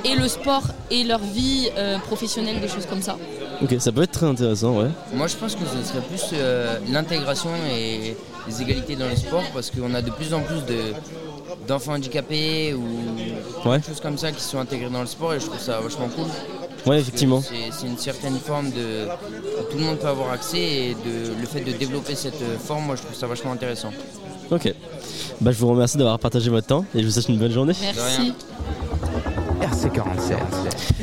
et 0.05 0.15
le 0.15 0.27
sport 0.29 0.63
et 0.91 1.05
leur 1.05 1.19
vie 1.19 1.69
euh, 1.77 1.99
professionnelle, 1.99 2.61
des 2.61 2.69
choses 2.69 2.87
comme 2.87 3.03
ça. 3.03 3.17
Ok, 3.63 3.75
ça 3.79 3.93
peut 3.93 4.03
être 4.03 4.13
très 4.13 4.27
intéressant, 4.27 4.79
ouais. 4.79 4.89
Moi, 5.13 5.27
je 5.27 5.37
pense 5.37 5.55
que 5.55 5.61
ce 5.67 5.87
serait 5.89 6.01
plus 6.03 6.23
euh, 6.33 6.79
l'intégration 6.91 7.51
et 7.71 8.17
les 8.47 8.63
égalités 8.63 8.97
dans 8.97 9.09
le 9.09 9.17
sport 9.17 9.43
parce 9.53 9.71
qu'on 9.71 9.93
a 9.95 10.01
de 10.01 10.11
plus 10.11 10.33
en 10.33 10.41
plus 10.41 10.65
de 10.65 10.95
d'enfants 11.69 11.93
handicapés 11.95 12.75
ou 12.75 13.69
Ouais. 13.69 13.79
des 13.79 13.85
choses 13.87 14.01
comme 14.01 14.19
ça 14.19 14.33
qui 14.33 14.43
sont 14.43 14.59
intégrés 14.59 14.91
dans 14.91 15.01
le 15.01 15.07
sport 15.07 15.33
et 15.35 15.41
je 15.41 15.47
trouve 15.47 15.61
ça 15.61 15.81
vachement 15.81 16.09
cool. 16.09 16.27
Ouais, 16.87 17.01
effectivement. 17.01 17.43
C'est 17.43 17.87
une 17.87 17.99
certaine 17.99 18.39
forme 18.39 18.71
de 18.71 19.07
tout 19.71 19.79
le 19.79 19.85
monde 19.85 19.99
peut 19.99 20.07
avoir 20.07 20.31
accès 20.31 20.59
et 20.59 20.95
de, 20.95 21.41
le 21.41 21.47
fait 21.47 21.61
de 21.61 21.73
développer 21.73 22.15
cette 22.15 22.41
euh, 22.43 22.59
forme, 22.59 22.87
moi 22.87 22.97
je 22.97 23.03
trouve 23.03 23.17
ça 23.17 23.27
vachement 23.27 23.53
intéressant. 23.53 23.91
Ok. 24.51 24.73
Bah, 25.41 25.51
je 25.53 25.59
vous 25.59 25.69
remercie 25.69 25.97
d'avoir 25.97 26.19
partagé 26.19 26.51
votre 26.51 26.67
temps 26.67 26.85
et 26.95 27.01
je 27.01 27.07
vous 27.07 27.11
souhaite 27.11 27.29
une 27.29 27.39
bonne 27.39 27.53
journée. 27.53 27.73
Merci. 27.81 28.35
RC47. 29.61 30.37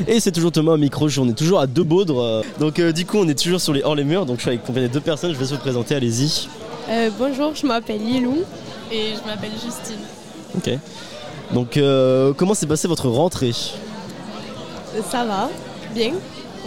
Et 0.07 0.19
c'est 0.19 0.31
toujours 0.31 0.51
Thomas 0.51 0.73
au 0.73 0.77
micro, 0.77 1.07
on 1.17 1.29
est 1.29 1.37
toujours 1.37 1.59
à 1.59 1.67
deux 1.67 1.83
baudres. 1.83 2.43
Donc 2.59 2.79
euh, 2.79 2.91
du 2.91 3.05
coup 3.05 3.17
on 3.17 3.27
est 3.27 3.37
toujours 3.37 3.59
sur 3.59 3.73
les 3.73 3.83
hors 3.83 3.95
les 3.95 4.03
murs, 4.03 4.25
donc 4.25 4.37
je 4.37 4.41
suis 4.41 4.49
avec 4.49 4.61
accompagné 4.61 4.87
de 4.87 4.93
deux 4.93 5.01
personnes, 5.01 5.33
je 5.33 5.37
vais 5.37 5.45
se 5.45 5.55
présenter, 5.55 5.95
allez-y. 5.95 6.47
Euh, 6.89 7.09
bonjour, 7.17 7.55
je 7.55 7.65
m'appelle 7.65 8.01
Lilou. 8.01 8.43
Et 8.91 9.13
je 9.15 9.27
m'appelle 9.27 9.51
Justine. 9.51 10.01
Ok. 10.55 10.77
Donc 11.53 11.77
euh, 11.77 12.33
comment 12.33 12.53
s'est 12.53 12.67
passée 12.67 12.87
votre 12.87 13.09
rentrée? 13.09 13.53
Ça 15.09 15.23
va, 15.23 15.49
bien. 15.93 16.13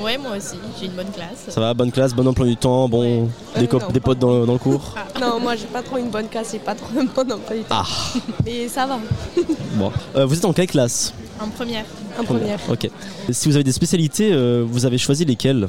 Ouais, 0.01 0.19
moi 0.19 0.37
aussi, 0.37 0.57
j'ai 0.81 0.87
une 0.87 0.93
bonne 0.93 1.11
classe. 1.13 1.45
Ça 1.49 1.61
va, 1.61 1.73
bonne 1.73 1.93
classe, 1.93 2.13
bon 2.13 2.27
emploi 2.27 2.47
du 2.47 2.57
temps, 2.57 2.89
bon 2.89 3.29
des, 3.57 3.69
cop- 3.69 3.83
non, 3.83 3.91
des 3.91 4.01
potes 4.01 4.19
dans, 4.19 4.45
dans 4.45 4.53
le 4.55 4.59
cours 4.59 4.95
Non, 5.21 5.39
moi 5.39 5.55
j'ai 5.55 5.67
pas 5.67 5.83
trop 5.83 5.99
une 5.99 6.11
bonne 6.11 6.27
classe, 6.29 6.49
j'ai 6.53 6.59
pas 6.59 6.75
trop 6.75 6.89
un 6.99 7.05
bon 7.05 7.33
emploi 7.33 7.57
du 7.57 7.63
temps. 7.63 7.77
Ah 7.83 7.85
Mais 8.45 8.67
ça 8.69 8.87
va. 8.87 8.99
Bon. 9.75 9.93
Euh, 10.17 10.27
vous 10.27 10.37
êtes 10.37 10.45
en 10.45 10.53
quelle 10.53 10.67
classe? 10.67 11.13
En 11.41 11.49
première. 11.49 11.85
En 12.19 12.25
première. 12.25 12.59
Ok. 12.69 12.89
Si 13.31 13.49
vous 13.49 13.55
avez 13.55 13.65
des 13.65 13.73
spécialités, 13.73 14.31
euh, 14.33 14.65
vous 14.67 14.85
avez 14.85 14.99
choisi 14.99 15.25
lesquelles? 15.25 15.69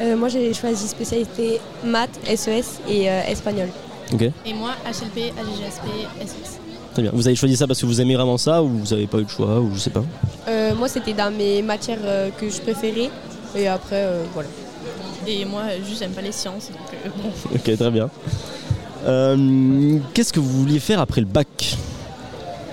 Euh, 0.00 0.16
moi 0.16 0.28
j'ai 0.28 0.52
choisi 0.52 0.86
spécialité 0.88 1.58
maths, 1.82 2.18
SES 2.26 2.80
et 2.88 3.10
euh, 3.10 3.22
espagnol. 3.28 3.68
Ok. 4.12 4.22
Et 4.22 4.52
moi, 4.54 4.70
HLP, 4.86 5.32
AGGSP, 5.38 5.86
SES. 6.26 6.60
Très 6.96 7.02
bien. 7.02 7.10
Vous 7.12 7.26
avez 7.26 7.36
choisi 7.36 7.58
ça 7.58 7.66
parce 7.66 7.78
que 7.78 7.84
vous 7.84 8.00
aimez 8.00 8.14
vraiment 8.16 8.38
ça 8.38 8.62
ou 8.62 8.68
vous 8.68 8.86
n'avez 8.94 9.06
pas 9.06 9.18
eu 9.18 9.24
le 9.24 9.28
choix 9.28 9.60
ou 9.60 9.70
je 9.74 9.78
sais 9.80 9.90
pas 9.90 10.02
Euh, 10.48 10.74
moi 10.74 10.88
c'était 10.88 11.12
dans 11.12 11.30
mes 11.30 11.60
matières 11.60 11.98
euh, 12.02 12.30
que 12.30 12.48
je 12.48 12.58
préférais. 12.58 13.10
Et 13.54 13.68
après, 13.68 13.96
euh, 14.06 14.24
voilà. 14.32 14.48
Et 15.26 15.44
moi, 15.44 15.64
juste, 15.86 15.98
j'aime 15.98 16.12
pas 16.12 16.22
les 16.22 16.32
sciences. 16.32 16.70
Donc, 16.70 16.78
euh, 17.04 17.10
bon. 17.22 17.28
Ok, 17.54 17.76
très 17.76 17.90
bien. 17.90 18.08
Euh, 19.06 19.98
Qu'est-ce 20.14 20.32
que 20.32 20.40
vous 20.40 20.48
vouliez 20.48 20.78
faire 20.80 20.98
après 20.98 21.20
le 21.20 21.26
bac? 21.26 21.76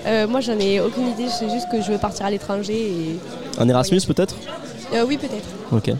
Euh, 0.06 0.26
moi 0.26 0.40
j'en 0.40 0.58
ai 0.58 0.80
aucune 0.80 1.08
idée, 1.08 1.26
je 1.26 1.32
sais 1.46 1.50
juste 1.50 1.66
que 1.70 1.82
je 1.82 1.92
veux 1.92 1.98
partir 1.98 2.24
à 2.24 2.30
l'étranger 2.30 2.72
et. 2.80 3.18
Un 3.60 3.68
Erasmus 3.68 4.00
peut-être? 4.06 4.36
Euh, 4.94 5.04
oui, 5.06 5.18
peut-être. 5.18 5.48
Ok. 5.70 5.90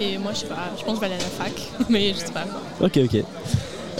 Et 0.00 0.18
moi, 0.18 0.30
je 0.34 0.38
sais 0.38 0.46
pas, 0.46 0.70
je 0.78 0.84
pense 0.84 1.00
que 1.00 1.04
je 1.04 1.10
vais 1.10 1.14
aller 1.16 1.24
à 1.24 1.26
la 1.26 1.44
fac. 1.46 1.52
Mais 1.90 2.12
je 2.12 2.18
sais 2.18 2.32
pas. 2.32 2.44
Ok, 2.80 3.00
ok. 3.12 3.24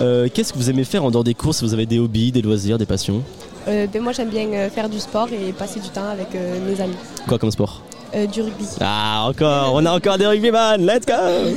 Euh, 0.00 0.28
Qu'est-ce 0.32 0.52
que 0.52 0.58
vous 0.58 0.70
aimez 0.70 0.84
faire 0.84 1.02
en 1.02 1.10
dehors 1.10 1.24
des 1.24 1.34
cours 1.34 1.52
si 1.52 1.64
vous 1.64 1.74
avez 1.74 1.86
des 1.86 1.98
hobbies, 1.98 2.30
des 2.30 2.42
loisirs, 2.42 2.78
des 2.78 2.86
passions? 2.86 3.22
Euh, 3.68 3.86
ben, 3.92 4.02
moi 4.02 4.12
j'aime 4.12 4.28
bien 4.28 4.46
euh, 4.52 4.70
faire 4.70 4.88
du 4.88 4.98
sport 4.98 5.28
et 5.32 5.52
passer 5.52 5.78
du 5.80 5.88
temps 5.88 6.08
avec 6.10 6.34
euh, 6.34 6.58
mes 6.68 6.80
amis. 6.80 6.96
Quoi 7.28 7.38
comme 7.38 7.50
sport 7.52 7.82
Euh, 8.14 8.26
du 8.26 8.42
rugby. 8.42 8.66
Ah, 8.80 9.24
encore 9.28 9.72
On 9.74 9.86
a 9.86 9.92
encore 9.92 10.18
des 10.18 10.26
rugbyman 10.26 10.84
Let's 10.84 11.06
go 11.06 11.12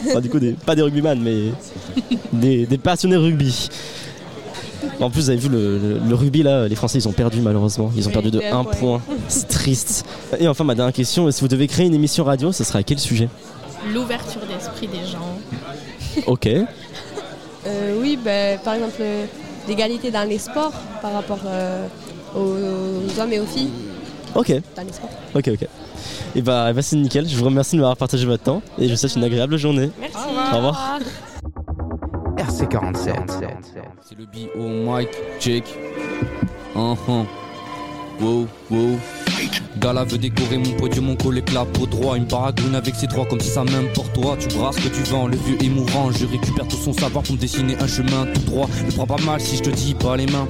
Enfin, 0.10 0.22
du 0.22 0.30
coup, 0.30 0.40
des- 0.40 0.54
pas 0.54 0.76
des 0.76 0.84
rugbyman, 0.84 1.20
mais 1.20 1.52
des, 2.32 2.66
des 2.68 2.78
passionnés 2.78 3.16
rugby. 3.18 3.70
En 5.00 5.10
plus, 5.10 5.22
vous 5.24 5.30
avez 5.32 5.40
vu 5.40 5.50
le, 5.50 5.78
le- 5.80 6.00
le 6.08 6.16
rugby 6.16 6.44
là, 6.44 6.68
les 6.68 6.76
Français 6.76 7.00
ils 7.00 7.08
ont 7.08 7.12
perdu 7.12 7.42
malheureusement. 7.42 7.92
Ils 7.98 8.08
ont 8.08 8.12
perdu 8.12 8.30
de 8.32 8.40
c'est 8.40 8.50
1 8.50 8.60
un 8.60 8.64
point. 8.66 9.02
C'est 9.28 9.48
triste. 9.48 10.06
Et 10.40 10.48
enfin, 10.48 10.64
ma 10.64 10.76
dernière 10.76 10.94
question 10.94 11.30
si 11.32 11.42
vous 11.42 11.48
devez 11.48 11.68
créer 11.68 11.88
une 11.88 11.96
émission 11.96 12.24
radio, 12.24 12.52
ce 12.52 12.64
sera 12.64 12.80
à 12.80 12.84
quel 12.84 13.00
sujet 13.00 13.28
L'ouverture 13.94 14.42
d'esprit 14.48 14.88
des 14.88 15.06
gens. 15.08 16.24
Ok. 16.28 16.48
Euh, 17.68 17.98
oui, 18.00 18.18
ben, 18.24 18.60
par 18.60 18.76
exemple, 18.76 19.02
l'égalité 19.68 20.12
dans 20.12 20.28
les 20.28 20.38
sports 20.40 20.74
par 21.02 21.14
rapport 21.14 21.40
euh, 21.46 21.88
aux, 22.36 22.40
aux 22.40 23.20
hommes 23.20 23.34
et 23.34 23.40
aux 23.40 23.46
filles 23.46 23.70
Ok. 24.36 24.52
dans 24.76 24.84
les 24.84 24.92
sports. 24.94 25.10
Ok, 25.34 25.50
ok. 25.54 25.68
Et 26.36 26.42
bah, 26.42 26.74
bah, 26.74 26.82
c'est 26.82 26.98
nickel. 26.98 27.28
Je 27.28 27.38
vous 27.38 27.46
remercie 27.46 27.76
de 27.76 27.82
m'avoir 27.82 27.98
partagé 27.98 28.26
votre 28.26 28.44
temps 28.44 28.62
et 28.78 28.88
je 28.88 28.92
vous 28.94 28.98
souhaite 28.98 29.16
une 29.16 29.24
agréable 29.24 29.58
journée. 29.58 29.90
Merci. 30.00 30.18
Au 30.54 30.58
revoir. 30.58 31.00
RC47. 32.38 33.14
C'est 34.04 34.18
le 34.18 34.26
B 34.26 34.50
au 34.56 34.68
mic, 34.68 35.10
check. 35.40 35.64
Uh-huh. 36.76 37.26
Wow, 38.20 38.48
wow. 38.70 38.98
Gala 39.80 40.04
veut 40.04 40.18
décorer 40.18 40.58
mon 40.58 40.72
podium, 40.72 41.06
mon 41.06 41.16
collègue 41.16 41.52
la 41.54 41.66
peau 41.66 41.86
droit. 41.86 42.18
Une 42.18 42.28
paragoune 42.28 42.76
avec 42.76 42.96
ses 42.96 43.08
droits 43.08 43.26
comme 43.26 43.40
si 43.40 43.50
ça 43.50 43.64
m'importe 43.64 44.14
toi. 44.14 44.38
Tu 44.40 44.48
brasses 44.56 44.78
que 44.78 44.88
tu 44.88 45.04
vends, 45.12 45.28
le 45.28 45.38
vieux 45.38 45.58
est 45.62 45.70
mourant. 45.70 46.12
Je 46.12 46.26
récupère 46.26 46.68
tout 46.68 46.78
son 46.78 46.94
savoir 46.94 47.24
pour 47.24 47.36
me 47.36 47.40
dessiner 47.40 47.76
un 47.80 47.88
chemin 47.88 48.26
tout 48.34 48.42
droit. 48.42 48.70
Le 48.86 48.92
prends 48.92 49.06
pas 49.06 49.22
mal 49.26 49.40
si 49.40 49.58
je 49.58 49.64
te 49.64 49.70
dis 49.70 49.94
pas 49.94 50.18
les 50.18 50.26
mains. 50.26 50.48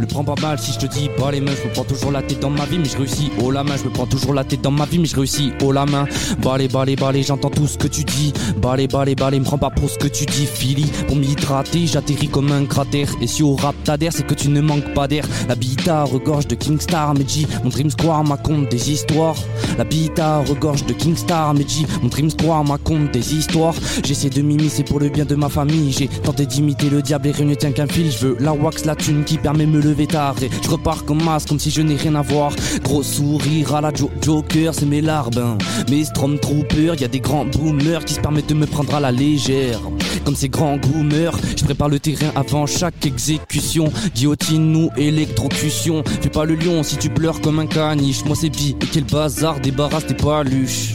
Le 0.00 0.06
prends 0.06 0.24
pas 0.24 0.34
mal 0.42 0.58
si 0.58 0.72
je 0.72 0.78
te 0.80 0.86
dis 0.86 1.08
pas 1.16 1.30
les 1.30 1.40
mains. 1.40 1.52
Je 1.56 1.68
me 1.68 1.72
prends 1.72 1.84
toujours 1.84 2.10
la 2.10 2.22
tête 2.22 2.40
dans 2.40 2.50
ma 2.50 2.66
vie, 2.66 2.78
mais 2.78 2.84
je 2.84 2.96
réussis 2.96 3.30
haut 3.40 3.50
la 3.50 3.64
main. 3.64 3.76
Je 3.76 3.84
me 3.84 3.90
prends 3.90 4.06
toujours 4.06 4.34
la 4.34 4.44
tête 4.44 4.60
dans 4.60 4.70
ma 4.70 4.86
vie, 4.86 4.98
mais 4.98 5.06
je 5.06 5.16
réussis 5.16 5.52
haut 5.62 5.72
la 5.72 5.86
main. 5.86 6.06
Balai, 6.42 6.68
balai, 6.68 6.96
balai, 6.96 7.22
j'entends 7.22 7.50
tout 7.50 7.66
ce 7.66 7.78
que 7.78 7.86
tu 7.86 8.04
dis. 8.04 8.32
Balai, 8.58 8.88
balai, 8.88 9.14
balai, 9.14 9.38
me 9.38 9.44
prends 9.44 9.58
pas 9.58 9.70
pour 9.70 9.88
ce 9.88 9.98
que 9.98 10.08
tu 10.08 10.26
dis. 10.26 10.46
Philly, 10.46 10.84
pour 11.06 11.16
m'hydrater, 11.16 11.86
j'atterris 11.86 12.28
comme 12.28 12.50
un 12.50 12.66
cratère. 12.66 13.08
Et 13.22 13.26
si 13.26 13.42
au 13.42 13.54
rap 13.54 13.76
t'adhères, 13.84 14.12
c'est 14.12 14.26
que 14.26 14.34
tu 14.34 14.48
ne 14.48 14.60
manques 14.60 14.92
pas 14.94 15.06
d'air. 15.08 15.26
La 15.48 15.54
bita 15.54 16.04
regorge 16.04 16.48
de 16.48 16.54
Kingstar, 16.54 17.14
Medji. 17.14 17.46
Mon 17.62 17.70
Dream 17.70 17.90
Square 17.90 18.24
m'a 18.34 18.42
compte 18.42 18.68
des 18.68 18.90
histoires. 18.90 19.36
La 19.78 19.84
bita 19.84 20.38
regorge 20.40 20.84
de 20.86 20.92
Kingstar, 20.92 21.54
Medji. 21.54 21.86
Mon 22.02 22.08
Dream 22.08 22.30
Square 22.30 22.64
m'a 22.64 22.78
compte 22.78 23.12
des 23.12 23.34
histoires. 23.34 23.74
J'essaie 24.04 24.28
de 24.30 24.42
m'immiscer 24.42 24.82
pour 24.82 24.98
le 24.98 25.08
bien 25.08 25.24
de 25.24 25.36
ma 25.36 25.48
famille. 25.48 25.92
J'ai 25.92 26.08
tenté 26.08 26.46
d'imiter 26.46 26.90
le 26.90 27.00
diable 27.00 27.28
et 27.28 27.30
rien 27.30 27.46
ne 27.46 27.54
tient 27.54 27.70
qu'un 27.70 27.86
fil. 27.86 28.10
Je 28.10 28.26
veux 28.26 28.36
la 28.40 28.52
wax, 28.52 28.84
la 28.86 28.96
thune 28.96 29.22
qui 29.24 29.38
permet 29.38 29.66
me 29.66 29.80
lever 29.80 30.06
tard. 30.08 30.34
Et 30.42 30.50
je 30.62 30.68
repars 30.68 31.04
comme 31.04 31.22
masque, 31.22 31.48
comme 31.48 31.60
si 31.60 31.70
je 31.70 31.80
n'ai 31.82 31.94
rien 31.96 32.16
à 32.16 32.22
voir. 32.22 32.52
Gros 32.82 33.02
sourire 33.04 33.74
à 33.76 33.80
la 33.80 33.92
Jo- 33.92 34.10
Joker, 34.20 34.74
c'est 34.74 34.86
mes 34.86 35.00
larbins. 35.00 35.56
Mes 35.90 36.04
Stormtroopers, 36.04 37.00
y 37.00 37.04
a 37.04 37.08
des 37.08 37.20
grands 37.20 37.44
boomers 37.44 38.04
qui 38.04 38.14
se 38.14 38.20
permettent 38.20 38.48
de 38.48 38.54
me 38.54 38.66
prendre 38.66 38.94
à 38.96 39.00
la 39.00 39.12
légère. 39.12 39.78
Comme 40.24 40.36
ces 40.36 40.48
grands 40.48 40.76
goomers, 40.76 41.38
je 41.56 41.64
prépare 41.64 41.88
le 41.88 41.98
terrain 41.98 42.30
avant 42.34 42.66
chaque 42.66 43.04
exécution. 43.06 43.92
Guillotine 44.14 44.76
ou 44.76 44.90
électrocution. 44.96 46.02
Fais 46.20 46.30
pas 46.30 46.44
le 46.44 46.54
lion 46.54 46.82
si 46.82 46.96
tu 46.96 47.10
pleures 47.10 47.40
comme 47.40 47.58
un 47.58 47.66
caniche. 47.66 48.24
Moi 48.24 48.36
c'est 48.36 48.50
bi, 48.50 48.76
et 48.80 48.86
quel 48.86 49.04
bazar, 49.04 49.60
débarrasse 49.60 50.06
tes 50.06 50.14
paluches. 50.14 50.94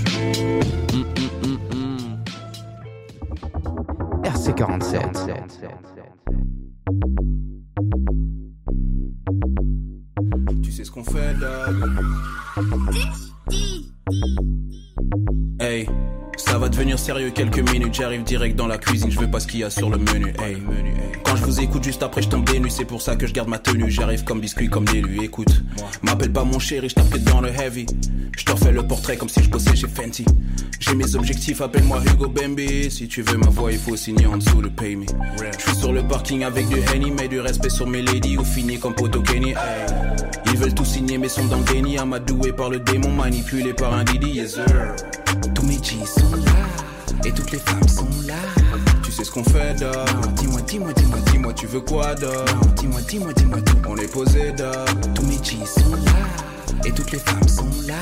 Hum, 0.94 1.06
hum, 1.18 1.30
hum, 1.44 1.60
hum. 1.72 1.98
RC47. 4.24 5.00
Tu 10.64 10.72
sais 10.72 10.84
ce 10.84 10.92
qu'on 10.92 11.04
fait 11.04 11.34
là 11.40 11.68
Hey, 15.60 15.88
ça 16.38 16.58
va 16.58 16.70
devenir 16.70 16.98
sérieux 16.98 17.32
quelques 17.32 17.60
minutes. 17.72 17.94
J'arrive 17.94 18.24
direct 18.24 18.56
dans 18.56 18.68
la 18.68 18.78
cuisine, 18.78 19.12
je 19.12 19.20
veux 19.20 19.30
pas 19.30 19.40
ce 19.40 19.48
qu'il 19.48 19.60
y 19.60 19.64
a 19.64 19.70
sur 19.70 19.90
le 19.90 19.98
menu. 19.98 20.34
Hey, 20.42 20.58
quand 21.24 21.36
je 21.36 21.44
vous 21.44 21.60
écoute 21.60 21.84
juste 21.84 22.04
après, 22.04 22.22
je 22.22 22.30
tombe 22.30 22.46
des 22.46 22.60
nuits. 22.60 22.72
C'est 22.72 22.86
pour 22.86 23.02
ça 23.02 23.16
que 23.16 23.28
je 23.28 23.34
garde 23.34 23.50
ma 23.50 23.60
tenue. 23.60 23.90
J'arrive 23.92 24.24
comme 24.24 24.40
biscuit, 24.40 24.70
comme 24.70 24.86
l'élu. 24.86 25.24
Écoute, 25.24 25.64
m'appelle 26.02 26.32
pas 26.32 26.44
mon 26.44 26.60
chéri, 26.60 26.90
je 26.90 26.96
t'appelle 26.96 27.24
dans 27.24 27.42
le 27.42 27.50
heavy. 27.50 27.86
Je 28.38 28.46
te 28.46 28.52
refais 28.52 28.72
le 28.72 28.84
portrait 28.84 29.18
comme 29.18 29.30
si 29.30 29.44
je 29.44 29.50
bossais 29.50 29.76
chez 29.76 29.88
Fenty. 29.88 30.26
J'ai 30.80 30.96
mes 30.96 31.16
objectifs, 31.16 31.62
appelle-moi 31.62 32.02
Hugo 32.06 32.30
Bambi. 32.30 32.90
Si 32.90 33.08
tu 33.08 33.22
veux 33.22 33.38
ma 33.38 33.50
voix, 33.50 33.72
il 33.72 33.80
faut 33.80 33.98
signer 33.98 34.28
en 34.28 34.38
dessous 34.38 34.62
le 34.62 34.70
pay 34.70 34.96
me. 34.96 35.06
Je 35.58 35.62
suis 35.62 35.78
sur 35.78 35.92
le 35.92 36.04
parking 36.04 36.44
avec 36.44 36.68
du 36.70 36.78
Henny, 36.94 37.12
mais 37.12 37.28
du 37.28 37.40
respect 37.42 37.70
sur 37.70 37.88
mes 37.88 38.02
ladies 38.02 38.38
ou 38.38 38.46
fini 38.46 38.80
comme 38.80 38.94
Poto 38.94 39.22
Kenny. 39.22 39.54
Ils 40.46 40.58
veulent 40.58 40.74
tout 40.74 40.86
signer, 40.86 41.18
mais 41.18 41.30
sont 41.30 41.46
dans 41.46 41.58
le 41.58 41.64
déni. 41.66 41.98
Amadoué 41.98 42.54
par 42.54 42.70
le 42.70 42.80
démon, 42.80 43.12
manipulé 43.12 43.74
par 43.74 43.94
un 43.94 44.04
Didi, 44.04 44.32
yes 44.32 44.54
sir. 44.54 44.89
Tous 45.54 45.66
mes 45.66 45.82
G 45.84 45.98
sont 46.06 46.36
là, 46.36 47.26
et 47.26 47.32
toutes 47.32 47.52
les 47.52 47.60
femmes 47.60 47.88
sont 47.88 48.08
là. 48.28 48.34
Tu 49.04 49.12
sais 49.12 49.24
ce 49.24 49.32
qu'on 49.32 49.44
fait, 49.44 49.76
dog. 49.80 49.94
Dis-moi, 50.36 50.62
dis-moi, 50.62 50.94
dis-moi, 50.94 51.20
dis-moi, 51.32 51.54
tu 51.54 51.68
veux 51.68 51.82
quoi, 51.82 52.16
dog. 52.16 52.32
Dis-moi, 52.78 53.02
dis-moi, 53.08 53.34
dis-moi, 53.34 53.62
tout. 53.62 53.78
On 53.88 53.98
est 53.98 54.12
posé, 54.12 54.52
dog. 54.52 55.14
Tous 55.16 55.26
mes 55.26 55.44
G 55.44 55.58
sont 55.66 55.92
là, 55.92 56.86
et 56.86 56.92
toutes 56.92 57.12
les 57.12 57.20
femmes 57.20 57.48
sont 57.48 57.68
là. 57.88 57.96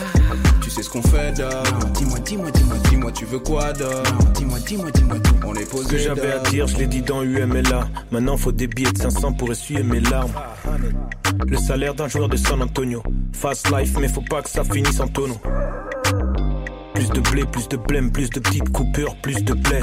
Tu 0.61 0.69
sais 0.69 0.83
ce 0.83 0.89
qu'on 0.89 1.01
fait, 1.01 1.31
dog. 1.33 1.51
Dis-moi, 1.93 2.19
dis-moi, 2.19 2.51
dis-moi, 2.51 2.77
dis-moi, 2.89 3.11
tu 3.11 3.25
veux 3.25 3.39
quoi, 3.39 3.73
dog. 3.73 3.91
Dis-moi, 4.35 4.59
dis-moi, 4.59 4.91
dis-moi, 4.91 5.19
tout. 5.19 5.35
On 5.45 5.55
est 5.55 5.69
posé, 5.69 5.83
Ce 5.83 5.89
que 5.89 5.97
j'avais 5.97 6.31
à 6.33 6.39
dire, 6.39 6.67
je 6.67 6.77
l'ai 6.77 6.87
dit 6.87 7.01
dans 7.01 7.23
UMLA. 7.23 7.87
Maintenant, 8.11 8.37
faut 8.37 8.51
des 8.51 8.67
billets 8.67 8.91
de 8.91 8.97
500 8.97 9.33
pour 9.33 9.51
essuyer 9.51 9.83
mes 9.83 9.99
larmes. 9.99 10.31
Le 11.47 11.57
salaire 11.57 11.93
d'un 11.93 12.07
joueur 12.07 12.27
de 12.27 12.37
San 12.37 12.61
Antonio. 12.61 13.01
Fast 13.33 13.69
life, 13.71 13.95
mais 13.99 14.07
faut 14.07 14.21
pas 14.21 14.41
que 14.41 14.49
ça 14.49 14.63
finisse 14.63 14.99
en 14.99 15.07
tonneau. 15.07 15.39
Plus 16.97 17.09
de 17.09 17.19
blé, 17.29 17.45
plus 17.45 17.69
de 17.69 17.77
blême, 17.77 18.11
plus 18.11 18.27
de 18.31 18.39
petites 18.39 18.69
coupures, 18.69 19.15
plus 19.17 19.43
de 19.43 19.53
blé. 19.53 19.81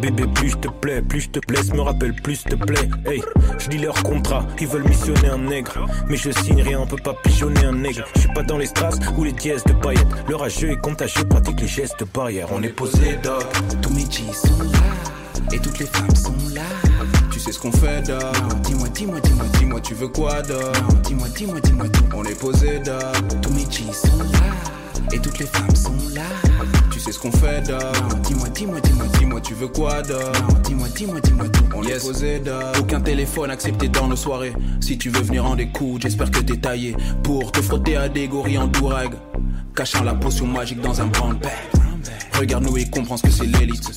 Bébé, 0.00 0.24
plus 0.34 0.48
je 0.52 0.56
te 0.56 0.68
plais, 0.68 1.02
plus 1.02 1.20
je 1.20 1.28
te 1.28 1.40
blesse, 1.46 1.70
me 1.74 1.82
rappelle, 1.82 2.14
plus 2.14 2.42
te 2.44 2.54
plaît. 2.54 2.88
Hey, 3.04 3.20
je 3.58 3.68
lis 3.68 3.76
leur 3.76 4.02
contrat, 4.02 4.46
ils 4.58 4.66
veulent 4.66 4.88
missionner 4.88 5.28
un 5.28 5.36
nègre. 5.36 5.86
Mais 6.08 6.16
je 6.16 6.30
signe 6.30 6.62
rien, 6.62 6.80
on 6.80 6.86
peut 6.86 6.96
pas 6.96 7.12
pigeonner 7.22 7.62
un 7.66 7.84
aigle. 7.84 8.06
Je 8.14 8.20
suis 8.20 8.32
pas 8.32 8.42
dans 8.42 8.56
les 8.56 8.64
strass 8.64 8.98
ou 9.18 9.24
les 9.24 9.32
dièses 9.32 9.64
de 9.64 9.74
paillettes. 9.74 10.06
Le 10.28 10.36
rageux 10.36 10.70
est 10.70 10.80
contagieux, 10.80 11.24
pratique 11.24 11.60
les 11.60 11.68
gestes 11.68 12.04
barrières. 12.14 12.48
On 12.50 12.62
est 12.62 12.70
posé, 12.70 13.18
dog. 13.22 13.44
Tous 13.82 13.90
mes 13.90 14.10
G 14.10 14.22
sont 14.32 14.62
là, 14.62 15.52
et 15.52 15.58
toutes 15.58 15.78
les 15.78 15.86
femmes 15.86 16.16
sont 16.16 16.34
là. 16.54 16.62
Tu 17.30 17.38
sais 17.38 17.52
ce 17.52 17.58
qu'on 17.58 17.72
fait, 17.72 18.00
dog. 18.06 18.22
Dis-moi, 18.62 18.88
dis-moi, 18.94 19.20
dis-moi, 19.20 19.44
dis-moi, 19.58 19.80
tu 19.82 19.92
veux 19.92 20.08
quoi, 20.08 20.40
dog. 20.40 20.74
Dis-moi, 21.02 21.28
dis-moi, 21.36 21.60
dis-moi, 21.60 21.86
tout. 21.90 22.04
On 22.16 22.24
est 22.24 22.40
posé, 22.40 22.78
dog. 22.78 23.40
Tous 23.42 23.52
mes 23.52 23.70
G 23.70 23.84
sont 23.92 24.18
là, 24.32 24.38
Et 25.12 25.18
toutes 25.18 25.38
les 25.38 25.46
femmes 25.46 25.74
sont 25.74 25.94
là. 26.14 26.22
Tu 26.90 27.00
sais 27.00 27.12
ce 27.12 27.18
qu'on 27.18 27.32
fait, 27.32 27.66
dog. 27.66 27.80
Dis-moi, 28.24 28.48
dis-moi, 28.48 28.80
dis-moi, 28.80 29.06
dis-moi, 29.18 29.40
tu 29.40 29.54
veux 29.54 29.68
quoi, 29.68 30.02
dog. 30.02 30.18
Dis-moi, 30.64 30.88
dis-moi, 30.94 31.20
dis-moi 31.20 31.48
tout. 31.48 31.64
On 31.74 31.82
est 31.82 32.00
posé, 32.00 32.38
dog. 32.40 32.62
Aucun 32.80 33.00
téléphone 33.00 33.50
accepté 33.50 33.88
dans 33.88 34.08
nos 34.08 34.16
soirées. 34.16 34.52
Si 34.80 34.98
tu 34.98 35.10
veux 35.10 35.22
venir 35.22 35.46
en 35.46 35.56
écoute, 35.56 36.02
j'espère 36.02 36.30
que 36.30 36.40
t'es 36.40 36.56
taillé 36.56 36.96
pour 37.22 37.52
te 37.52 37.62
frotter 37.62 37.96
à 37.96 38.08
des 38.08 38.28
gorilles 38.28 38.58
en 38.58 38.66
dourag. 38.66 39.12
Cachant 39.74 40.02
la 40.02 40.14
potion 40.14 40.46
magique 40.46 40.80
dans 40.80 41.00
un 41.00 41.06
brown 41.06 41.38
bag. 41.38 41.77
Regarde-nous 42.38 42.76
et 42.78 42.86
comprends 42.86 43.16
ce 43.16 43.22
que 43.22 43.30
c'est 43.30 43.46
l'élite. 43.46 43.90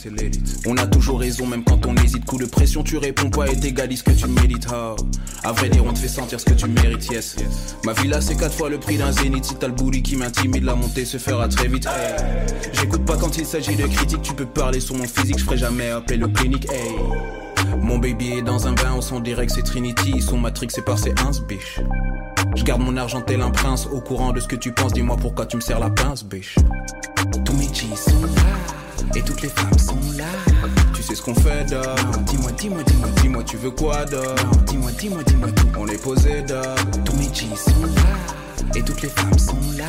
On 0.65 0.77
a 0.77 0.88
toujours 0.88 1.20
raison, 1.20 1.46
même 1.46 1.63
quand 1.63 1.86
on 1.86 1.96
hésite. 1.96 2.25
Coup 2.25 2.38
de 2.38 2.46
pression, 2.46 2.84
tu 2.84 2.98
réponds 2.98 3.29
pas 3.29 3.48
et 3.48 3.60
t'égalises 3.60 4.00
ce 4.00 4.03
que 4.03 4.12
tu 4.12 4.27
mérites. 4.27 4.67
Oh. 4.74 4.96
À 5.43 5.51
vrai 5.51 5.70
dire, 5.70 5.84
on 5.86 5.93
te 5.93 6.00
fait 6.00 6.08
sentir 6.08 6.39
ce 6.39 6.46
que 6.46 6.53
tu 6.53 6.67
mérites, 6.67 7.08
yes. 7.12 7.36
Ma 7.84 7.93
villa, 7.93 8.22
c'est 8.22 8.36
quatre 8.36 8.55
fois 8.55 8.70
le 8.70 8.79
prix 8.79 8.98
d'un 8.98 9.12
zénith. 9.12 9.46
Si 9.46 9.55
t'as 9.55 9.67
le 9.67 9.74
qui 9.74 10.15
m'intimide, 10.15 10.63
la 10.63 10.75
montée 10.75 11.05
se 11.05 11.17
fera 11.17 11.48
très 11.48 11.67
vite. 11.67 11.88
J'écoute 12.74 13.05
pas 13.05 13.17
quand 13.17 13.38
il 13.38 13.46
s'agit 13.46 13.75
de 13.75 13.88
critiques. 13.88 14.22
Tu 14.22 14.34
peux 14.34 14.46
parler 14.46 14.79
sur 14.79 14.96
mon 14.96 15.08
physique, 15.08 15.39
je 15.39 15.43
ferai 15.43 15.58
jamais 15.58 15.89
appeler 15.89 16.17
le 16.17 16.27
clinique. 16.27 16.67
Hey. 16.72 16.96
Mon 17.79 17.98
baby 17.98 18.34
est 18.34 18.41
dans 18.41 18.67
un 18.67 18.74
bain 18.74 18.93
au 18.98 19.01
son 19.01 19.20
direct, 19.20 19.51
c'est 19.53 19.63
Trinity. 19.63 20.22
Son 20.22 20.38
matrix, 20.38 20.67
c'est 20.70 20.86
par 20.86 21.00
ses 21.00 21.12
ins, 21.12 21.31
biche. 21.48 21.79
Je 22.55 22.63
garde 22.63 22.81
mon 22.81 22.98
argent 22.98 23.22
tel 23.22 23.41
un 23.41 23.51
prince, 23.51 23.88
au 23.91 24.01
courant 24.01 24.34
de 24.34 24.39
ce 24.39 24.48
que 24.48 24.55
tu 24.55 24.72
penses. 24.72 24.93
Dis-moi 24.93 25.17
pourquoi 25.17 25.46
tu 25.46 25.55
me 25.55 25.62
sers 25.62 25.79
la 25.79 25.89
pince, 25.89 26.24
biche. 26.24 26.55
Tous 27.51 27.58
mes 27.58 27.67
G's 27.67 28.00
sont 28.00 28.22
là, 28.22 29.13
et 29.13 29.22
toutes 29.22 29.41
les 29.41 29.50
femmes 29.50 29.77
sont 29.77 30.00
là. 30.17 30.24
Tu 30.96 31.03
sais 31.03 31.15
ce 31.15 31.22
qu'on 31.22 31.36
fait, 31.36 31.65
dog. 31.65 31.84
Dis-moi, 32.27 32.50
dis-moi, 32.53 32.81
dis-moi, 32.84 33.10
dis-moi, 33.22 33.43
tu 33.43 33.58
veux 33.58 33.72
quoi, 33.72 34.05
dog. 34.05 34.39
Dis-moi, 34.67 34.91
dis-moi, 34.98 35.22
dis-moi 35.25 35.51
tout. 35.51 35.67
On 35.77 35.86
est 35.88 36.01
posé, 36.01 36.43
dog. 36.43 36.63
Tous 37.03 37.13
mes 37.17 37.27
G's 37.27 37.60
sont 37.65 37.84
là, 37.93 38.74
et 38.74 38.81
toutes 38.81 39.01
les 39.01 39.10
femmes 39.10 39.38
sont 39.38 39.60
là. 39.77 39.84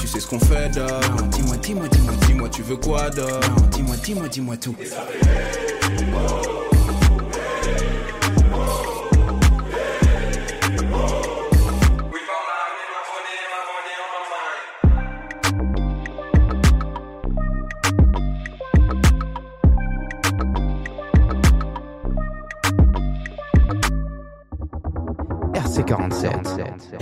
Tu 0.00 0.08
sais 0.08 0.20
ce 0.20 0.26
qu'on 0.26 0.40
fait, 0.40 0.70
dog. 0.70 1.28
Dis-moi, 1.32 1.56
dis-moi, 1.58 1.86
dis-moi, 1.88 2.14
dis-moi, 2.26 2.48
tu 2.48 2.62
veux 2.62 2.76
quoi, 2.76 3.10
dog. 3.10 3.44
Dis-moi, 3.72 3.96
dis-moi, 4.02 4.28
dis-moi 4.28 4.56
tout. 4.56 4.74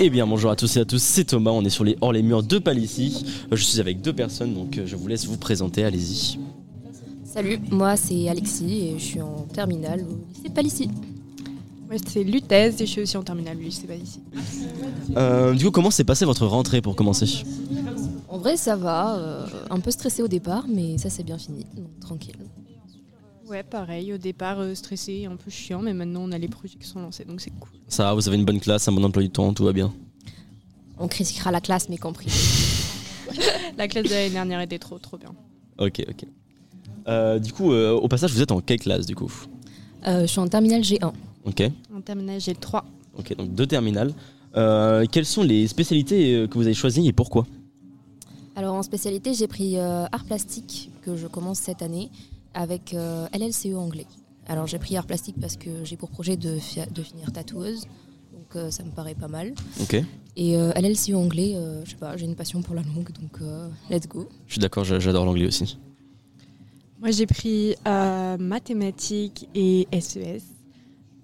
Eh 0.06 0.10
bien 0.10 0.26
bonjour 0.26 0.50
à 0.50 0.56
tous 0.56 0.76
et 0.76 0.80
à 0.80 0.84
tous, 0.84 1.02
c'est 1.02 1.24
Thomas, 1.24 1.52
on 1.52 1.64
est 1.64 1.70
sur 1.70 1.82
les 1.82 1.96
hors 2.02 2.12
les 2.12 2.22
murs 2.22 2.42
de 2.42 2.58
Palissy. 2.58 3.24
Euh, 3.50 3.56
Je 3.56 3.64
suis 3.64 3.80
avec 3.80 4.02
deux 4.02 4.12
personnes 4.12 4.52
donc 4.52 4.76
euh, 4.76 4.84
je 4.84 4.96
vous 4.96 5.08
laisse 5.08 5.24
vous 5.24 5.38
présenter, 5.38 5.82
allez-y. 5.82 6.38
Salut, 7.24 7.58
moi 7.70 7.96
c'est 7.96 8.28
Alexis 8.28 8.88
et 8.88 8.98
je 8.98 9.02
suis 9.02 9.22
en 9.22 9.46
terminale 9.50 10.04
au 10.06 10.28
lycée 10.28 10.50
Palissy. 10.54 10.90
Moi 11.88 11.96
c'est 12.06 12.22
Lutèce 12.22 12.82
et 12.82 12.86
je 12.86 12.90
suis 12.90 13.00
aussi 13.00 13.16
en 13.16 13.22
terminale, 13.22 13.56
lui, 13.56 13.72
c'est 13.72 13.86
pas 13.86 13.94
ici. 13.94 14.20
Euh, 15.16 15.54
du 15.54 15.64
coup 15.64 15.70
comment 15.70 15.90
s'est 15.90 16.04
passée 16.04 16.26
votre 16.26 16.46
rentrée 16.46 16.82
pour 16.82 16.94
commencer? 16.96 17.42
En 18.28 18.36
vrai 18.36 18.58
ça 18.58 18.76
va, 18.76 19.16
euh, 19.16 19.46
un 19.70 19.80
peu 19.80 19.90
stressé 19.90 20.22
au 20.22 20.28
départ 20.28 20.66
mais 20.68 20.98
ça 20.98 21.08
c'est 21.08 21.24
bien 21.24 21.38
fini, 21.38 21.64
donc 21.74 21.98
tranquille. 22.00 22.36
Ouais, 23.48 23.62
pareil, 23.62 24.12
au 24.14 24.18
départ 24.18 24.60
euh, 24.60 24.74
stressé, 24.74 25.26
un 25.26 25.36
peu 25.36 25.50
chiant, 25.50 25.80
mais 25.82 25.92
maintenant 25.92 26.22
on 26.24 26.32
a 26.32 26.38
les 26.38 26.48
projets 26.48 26.76
qui 26.80 26.86
sont 26.86 27.00
lancés, 27.00 27.24
donc 27.24 27.40
c'est 27.40 27.50
cool. 27.50 27.70
Ça 27.88 28.04
va, 28.04 28.14
vous 28.14 28.26
avez 28.26 28.38
une 28.38 28.44
bonne 28.44 28.60
classe, 28.60 28.88
un 28.88 28.92
bon 28.92 29.04
emploi 29.04 29.22
du 29.22 29.28
temps, 29.30 29.52
tout 29.52 29.64
va 29.64 29.72
bien 29.72 29.92
On 30.98 31.08
critiquera 31.08 31.50
la 31.50 31.60
classe 31.60 31.88
mais 31.88 31.98
compris. 31.98 32.28
La 33.76 33.88
classe 33.88 34.04
de 34.04 34.10
l'année 34.10 34.30
dernière 34.30 34.60
était 34.60 34.78
trop 34.78 34.98
trop 34.98 35.18
bien. 35.18 35.34
Ok, 35.78 36.02
ok. 36.08 36.24
Euh, 37.08 37.38
du 37.40 37.52
coup, 37.52 37.72
euh, 37.72 37.90
au 37.92 38.06
passage, 38.06 38.32
vous 38.32 38.40
êtes 38.40 38.52
en 38.52 38.60
quelle 38.60 38.78
classe 38.78 39.04
du 39.06 39.14
coup 39.16 39.32
Euh, 40.06 40.22
je 40.22 40.26
suis 40.26 40.38
en 40.38 40.46
terminale 40.46 40.82
G1. 40.82 41.12
Ok, 41.44 41.62
En 41.94 42.00
terminale, 42.00 42.40
j'ai 42.40 42.52
le 42.52 42.58
3. 42.60 42.84
ok, 43.18 43.36
donc 43.36 43.52
deux 43.54 43.66
terminales. 43.66 44.14
Euh, 44.56 45.04
quelles 45.10 45.26
sont 45.26 45.42
les 45.42 45.66
spécialités 45.66 46.46
que 46.48 46.54
vous 46.54 46.62
avez 46.64 46.74
choisies 46.74 47.08
et 47.08 47.12
pourquoi 47.12 47.44
Alors 48.54 48.74
en 48.76 48.82
spécialité 48.84 49.34
j'ai 49.34 49.48
pris 49.48 49.76
euh, 49.78 50.04
art 50.12 50.24
plastique 50.24 50.90
que 51.02 51.16
je 51.16 51.26
commence 51.26 51.58
cette 51.58 51.82
année 51.82 52.08
avec 52.54 52.94
euh, 52.94 53.26
LLCE 53.32 53.74
anglais. 53.76 54.06
Alors 54.46 54.66
j'ai 54.66 54.78
pris 54.78 54.96
art 54.96 55.06
plastique 55.06 55.36
parce 55.40 55.56
que 55.56 55.84
j'ai 55.84 55.96
pour 55.96 56.10
projet 56.10 56.36
de, 56.36 56.58
de 56.94 57.02
finir 57.02 57.32
tatoueuse, 57.32 57.82
donc 58.32 58.56
euh, 58.56 58.70
ça 58.70 58.82
me 58.84 58.90
paraît 58.90 59.14
pas 59.14 59.28
mal. 59.28 59.54
Ok, 59.80 59.94
Et 60.36 60.56
euh, 60.56 60.70
LLCE 60.72 61.14
anglais, 61.14 61.52
euh, 61.54 61.84
je 61.84 61.90
sais 61.90 61.96
pas, 61.96 62.16
j'ai 62.16 62.26
une 62.26 62.34
passion 62.36 62.60
pour 62.62 62.74
la 62.74 62.82
langue, 62.82 63.10
donc 63.20 63.40
euh, 63.42 63.68
let's 63.90 64.06
go. 64.06 64.28
je 64.46 64.52
suis 64.52 64.60
d'accord, 64.60 64.84
j'a- 64.84 64.98
j'adore 65.00 65.24
l'anglais 65.24 65.46
aussi. 65.46 65.78
Moi 67.00 67.10
j'ai 67.10 67.26
pris 67.26 67.74
euh, 67.86 68.36
mathématiques 68.38 69.48
et 69.54 69.86
SES 69.98 70.42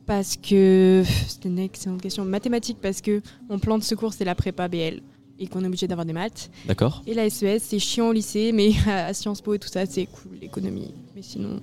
parce 0.06 0.36
que 0.36 1.04
c'était 1.28 1.48
une 1.48 1.58
excellente 1.58 2.02
question. 2.02 2.24
Mathématiques 2.24 2.78
parce 2.82 3.00
que 3.00 3.22
mon 3.48 3.58
plan 3.58 3.78
de 3.78 3.82
secours 3.84 4.12
c'est 4.12 4.24
la 4.24 4.34
prépa 4.34 4.68
BL 4.68 5.00
et 5.40 5.46
qu'on 5.48 5.64
est 5.64 5.66
obligé 5.66 5.88
d'avoir 5.88 6.04
des 6.06 6.12
maths. 6.12 6.50
D'accord 6.66 7.02
Et 7.06 7.14
la 7.14 7.28
SES 7.28 7.58
c'est 7.60 7.78
chiant 7.78 8.08
au 8.08 8.12
lycée, 8.12 8.52
mais 8.52 8.72
à 8.86 9.12
Sciences 9.14 9.40
Po 9.40 9.54
et 9.54 9.58
tout 9.58 9.68
ça 9.68 9.86
c'est 9.86 10.06
cool, 10.06 10.38
l'économie. 10.40 10.94
Mais 11.16 11.22
sinon, 11.22 11.60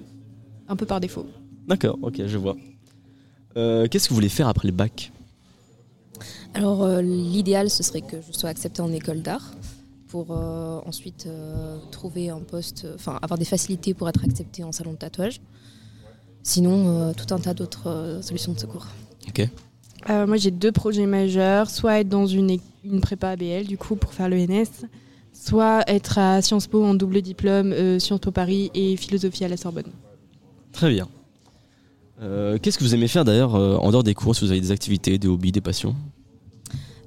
un 0.68 0.76
peu 0.76 0.86
par 0.86 1.00
défaut. 1.00 1.26
D'accord, 1.68 1.98
ok, 2.02 2.26
je 2.26 2.38
vois. 2.38 2.58
Euh, 3.56 3.88
Qu'est-ce 3.88 4.06
que 4.06 4.10
vous 4.10 4.16
voulez 4.16 4.30
faire 4.30 4.48
après 4.48 4.68
le 4.68 4.74
bac? 4.74 5.12
Alors 6.54 6.84
euh, 6.84 7.02
l'idéal 7.02 7.70
ce 7.70 7.84
serait 7.84 8.02
que 8.02 8.18
je 8.28 8.38
sois 8.38 8.50
acceptée 8.50 8.82
en 8.82 8.92
école 8.92 9.22
d'art 9.22 9.54
pour 10.08 10.28
euh, 10.32 10.80
ensuite 10.86 11.26
euh, 11.28 11.78
trouver 11.92 12.30
un 12.30 12.40
poste, 12.40 12.88
enfin 12.96 13.20
avoir 13.22 13.38
des 13.38 13.46
facilités 13.46 13.94
pour 13.94 14.08
être 14.10 14.24
acceptée 14.24 14.64
en 14.64 14.72
salon 14.72 14.94
de 14.94 14.98
tatouage. 14.98 15.42
Sinon, 16.44 16.88
euh, 17.10 17.14
tout 17.14 17.34
un 17.34 17.40
tas 17.40 17.54
d'autres 17.54 17.88
euh, 17.90 18.22
solutions 18.22 18.54
de 18.54 18.60
secours. 18.60 18.88
Ok. 19.28 19.50
Euh, 20.10 20.26
moi, 20.28 20.38
j'ai 20.38 20.52
deux 20.52 20.72
projets 20.72 21.06
majeurs. 21.06 21.70
Soit 21.70 22.00
être 22.00 22.10
dans 22.10 22.26
une, 22.26 22.58
une 22.84 23.02
prépa 23.02 23.30
ABL, 23.30 23.66
du 23.66 23.78
coup, 23.78 23.96
pour 23.96 24.14
faire 24.14 24.30
l'ENS. 24.30 24.86
Soit 25.34 25.84
être 25.88 26.18
à 26.18 26.42
Sciences 26.42 26.68
Po 26.68 26.84
en 26.84 26.94
double 26.94 27.22
diplôme, 27.22 27.72
euh, 27.72 28.00
Sciences 28.00 28.20
Po 28.20 28.32
Paris 28.32 28.72
et 28.74 28.96
philosophie 28.98 29.46
à 29.46 29.48
la 29.48 29.58
Sorbonne. 29.58 29.92
Très 30.72 30.90
bien. 30.90 31.08
Euh, 32.22 32.58
Qu'est-ce 32.58 32.78
que 32.80 32.84
vous 32.84 32.96
aimez 32.96 33.08
faire 33.08 33.24
d'ailleurs 33.24 33.56
euh, 33.56 33.78
en 33.78 33.92
dehors 33.92 34.04
des 34.04 34.16
cours 34.16 34.36
Si 34.36 34.44
vous 34.44 34.52
avez 34.52 34.62
des 34.62 34.72
activités, 34.72 35.18
des 35.20 35.28
hobbies, 35.28 35.52
des 35.52 35.62
passions? 35.62 35.96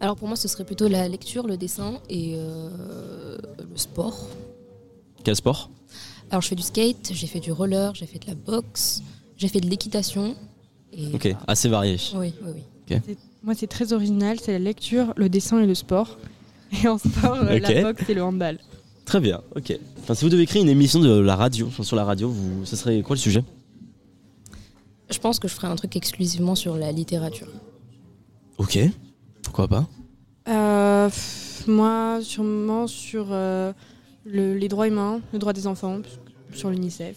Alors 0.01 0.17
pour 0.17 0.29
moi, 0.29 0.37
ce 0.37 0.49
serait 0.49 0.65
plutôt 0.65 0.89
la 0.89 1.09
lecture, 1.09 1.47
le 1.47 1.57
dessin 1.57 1.95
et 2.09 2.35
euh, 2.37 3.37
le 3.59 3.77
sport. 3.77 4.29
Quel 5.25 5.37
sport? 5.37 5.71
Alors 6.31 6.41
je 6.41 6.49
fais 6.49 6.55
du 6.55 6.63
skate, 6.63 7.11
j'ai 7.13 7.27
fait 7.27 7.41
du 7.41 7.51
roller, 7.53 7.95
j'ai 7.95 8.07
fait 8.07 8.21
de 8.21 8.27
la 8.29 8.35
boxe, 8.37 9.03
j'ai 9.37 9.49
fait 9.49 9.61
de 9.61 9.69
l'équitation. 9.69 10.37
Et 10.93 11.13
Ok, 11.15 11.35
assez 11.47 11.69
varié. 11.69 11.97
Oui, 12.15 12.33
oui, 12.43 12.53
oui. 12.55 12.63
Moi, 13.43 13.55
c'est 13.55 13.67
très 13.67 13.93
original. 13.93 14.39
C'est 14.41 14.53
la 14.53 14.59
lecture, 14.59 15.13
le 15.17 15.29
dessin 15.29 15.61
et 15.61 15.67
le 15.67 15.75
sport. 15.75 16.19
Et 16.85 16.87
en 16.87 16.99
sport, 16.99 17.35
euh, 17.43 17.57
Ok. 17.57 17.63
la 17.63 17.83
boxe 17.83 18.09
et 18.09 18.15
le 18.15 18.23
handball. 18.23 18.59
Très 19.05 19.19
bien, 19.19 19.41
ok. 19.57 19.77
Enfin, 20.03 20.15
si 20.15 20.25
vous 20.25 20.31
devez 20.31 20.47
créer 20.47 20.63
une 20.63 20.69
émission 20.69 21.01
de 21.01 21.19
la 21.19 21.35
radio, 21.35 21.67
enfin, 21.67 21.83
sur 21.83 21.97
la 21.97 22.05
radio, 22.05 22.29
vous, 22.31 22.65
ce 22.65 22.77
serait 22.77 23.03
quoi 23.03 23.17
le 23.17 23.21
sujet? 23.21 23.43
Je 25.11 25.19
pense 25.19 25.41
que 25.41 25.49
je 25.49 25.55
ferai 25.55 25.67
un 25.67 25.75
truc 25.75 25.97
exclusivement 25.97 26.55
sur 26.55 26.77
la 26.77 26.93
littérature. 26.93 27.49
Ok, 28.59 28.79
pourquoi 29.43 29.67
pas? 29.67 29.89
Euh, 30.49 31.09
pff, 31.09 31.65
moi, 31.67 32.21
sûrement 32.23 32.87
sur 32.87 33.27
euh, 33.31 33.73
le- 34.25 34.55
les 34.57 34.69
droits 34.69 34.87
humains, 34.87 35.21
le 35.33 35.41
droit 35.41 35.53
des 35.53 35.67
enfants, 35.67 35.99
sur 36.55 36.71
l'UNICEF. 36.71 37.17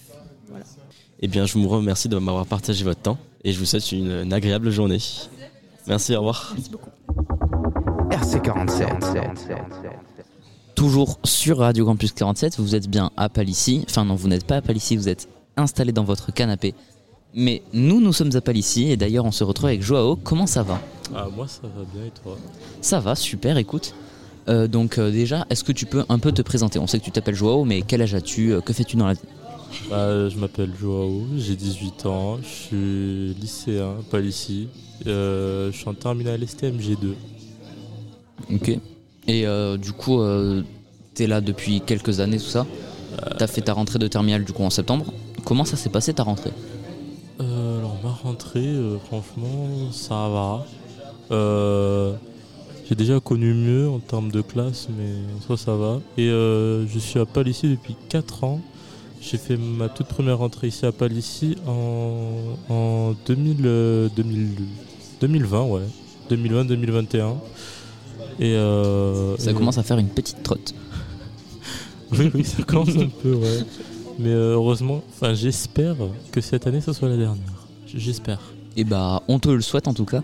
Voilà. 0.50 0.66
Eh 1.20 1.28
bien, 1.28 1.46
je 1.46 1.54
vous 1.60 1.68
remercie 1.70 2.10
de 2.10 2.18
m'avoir 2.18 2.48
partagé 2.48 2.84
votre 2.84 3.02
temps 3.02 3.20
et 3.44 3.52
je 3.54 3.60
vous 3.60 3.66
souhaite 3.66 3.92
une, 3.92 4.10
une 4.12 4.34
agréable 4.34 4.72
journée. 4.72 4.98
Merci, 5.88 6.16
au 6.16 6.20
revoir. 6.20 6.54
Merci 6.56 6.70
beaucoup. 6.70 6.90
RC47. 8.10 9.58
Toujours 10.76 11.20
sur 11.24 11.60
Radio 11.60 11.86
Campus 11.86 12.12
47, 12.14 12.60
vous 12.60 12.76
êtes 12.76 12.90
bien 12.90 13.12
à 13.16 13.30
Palissy. 13.30 13.86
Enfin 13.90 14.06
non, 14.06 14.16
vous 14.16 14.28
n'êtes 14.28 14.46
pas 14.46 14.58
à 14.58 14.62
Palissy, 14.62 14.98
vous 14.98 15.08
êtes 15.08 15.28
installé 15.56 15.92
dans 15.92 16.04
votre 16.04 16.34
canapé. 16.34 16.74
Mais 17.36 17.62
nous, 17.74 18.00
nous 18.02 18.14
sommes 18.14 18.36
à 18.36 18.42
Palissy 18.42 18.92
et 18.92 18.98
d'ailleurs 18.98 19.26
on 19.26 19.32
se 19.32 19.44
retrouve 19.44 19.68
avec 19.68 19.82
Joao. 19.82 20.16
Comment 20.16 20.48
ça 20.48 20.64
va? 20.64 20.80
Ah, 21.16 21.28
moi 21.36 21.48
ça 21.48 21.62
va 21.64 21.84
bien 21.94 22.06
et 22.06 22.12
toi? 22.24 22.38
Ça 22.82 23.00
va, 23.00 23.16
super, 23.16 23.58
écoute. 23.58 23.94
Euh, 24.50 24.68
donc 24.68 24.98
euh, 24.98 25.12
déjà, 25.12 25.46
est-ce 25.50 25.64
que 25.64 25.72
tu 25.72 25.86
peux 25.86 26.04
un 26.10 26.20
peu 26.20 26.32
te 26.32 26.42
présenter? 26.42 26.80
On 26.80 26.88
sait 26.88 27.00
que 27.00 27.06
tu 27.06 27.12
t'appelles 27.12 27.36
Joao, 27.36 27.66
mais 27.66 27.82
quel 27.82 28.02
âge 28.02 28.14
as-tu? 28.16 28.54
Euh, 28.54 28.62
Que 28.62 28.74
fais-tu 28.74 28.96
dans 28.98 29.08
la 29.08 29.14
vie 29.14 29.20
Bah, 29.90 30.30
Je 30.30 30.38
m'appelle 30.38 30.72
Joao, 30.80 31.24
j'ai 31.38 31.56
18 31.56 32.06
ans, 32.06 32.38
je 32.42 32.48
suis 32.48 33.34
lycéen, 33.40 33.96
pas 34.10 34.20
ici. 34.20 34.68
Euh, 35.08 35.72
je 35.72 35.78
suis 35.78 35.88
en 35.90 35.94
terminale 35.94 36.42
STMG2. 36.42 37.14
Ok. 38.54 38.70
Et 39.28 39.48
euh, 39.48 39.78
du 39.78 39.92
coup, 39.94 40.20
euh, 40.20 40.64
t'es 41.14 41.28
là 41.28 41.42
depuis 41.42 41.82
quelques 41.82 42.20
années, 42.20 42.38
tout 42.38 42.46
ça. 42.46 42.66
T'as 43.38 43.48
fait 43.48 43.62
ta 43.62 43.74
rentrée 43.74 44.00
de 44.00 44.08
terminale 44.08 44.44
du 44.44 44.52
coup 44.54 44.64
en 44.64 44.70
septembre. 44.70 45.14
Comment 45.46 45.66
ça 45.66 45.78
s'est 45.78 45.90
passé 45.90 46.14
ta 46.14 46.24
rentrée? 46.24 46.52
Euh, 47.42 47.80
alors 47.80 47.98
ma 48.04 48.10
rentrée, 48.10 48.66
euh, 48.66 48.98
franchement, 48.98 49.92
ça 49.92 50.30
va. 50.30 50.66
Euh, 51.32 52.14
j'ai 52.88 52.96
déjà 52.96 53.20
connu 53.20 53.54
mieux 53.54 53.90
en 53.90 54.00
termes 54.00 54.32
de 54.32 54.42
classe, 54.42 54.88
mais 54.98 55.14
ça, 55.48 55.58
ça 55.58 55.76
va. 55.76 56.00
Et 56.18 56.28
euh, 56.30 56.88
je 56.88 57.00
suis 57.00 57.20
à 57.20 57.26
Palissy 57.26 57.70
depuis 57.70 57.96
4 58.10 58.44
ans. 58.44 58.62
J'ai 59.26 59.38
fait 59.38 59.56
ma 59.58 59.88
toute 59.90 60.08
première 60.08 60.38
rentrée 60.40 60.68
ici 60.68 60.86
à 60.86 60.92
Palissy 60.92 61.56
en, 61.66 62.58
en 62.70 63.14
2000, 63.26 63.58
euh, 63.66 64.10
2000 64.16 64.50
2020, 65.22 65.64
ouais. 65.64 65.82
2020-2021. 66.30 67.36
Et 68.40 68.52
euh, 68.56 69.38
Ça 69.38 69.52
et- 69.52 69.54
commence 69.54 69.78
à 69.78 69.84
faire 69.84 69.98
une 69.98 70.10
petite 70.10 70.44
trotte. 70.44 70.74
oui, 72.12 72.30
oui, 72.34 72.44
ça 72.44 72.64
commence 72.64 72.90
un 72.90 73.08
peu, 73.22 73.34
ouais. 73.34 73.60
Mais 74.20 74.30
euh, 74.30 74.54
heureusement, 74.56 75.02
enfin, 75.16 75.34
j'espère 75.34 75.96
que 76.32 76.42
cette 76.42 76.68
année, 76.68 76.82
ça 76.82 76.94
soit 76.94 77.08
la 77.10 77.18
dernière. 77.18 77.68
J'espère. 77.88 78.40
Et 78.76 78.84
bah, 78.84 79.24
on 79.28 79.40
te 79.40 79.50
le 79.50 79.62
souhaite 79.62 79.88
en 79.88 79.94
tout 79.94 80.06
cas. 80.06 80.22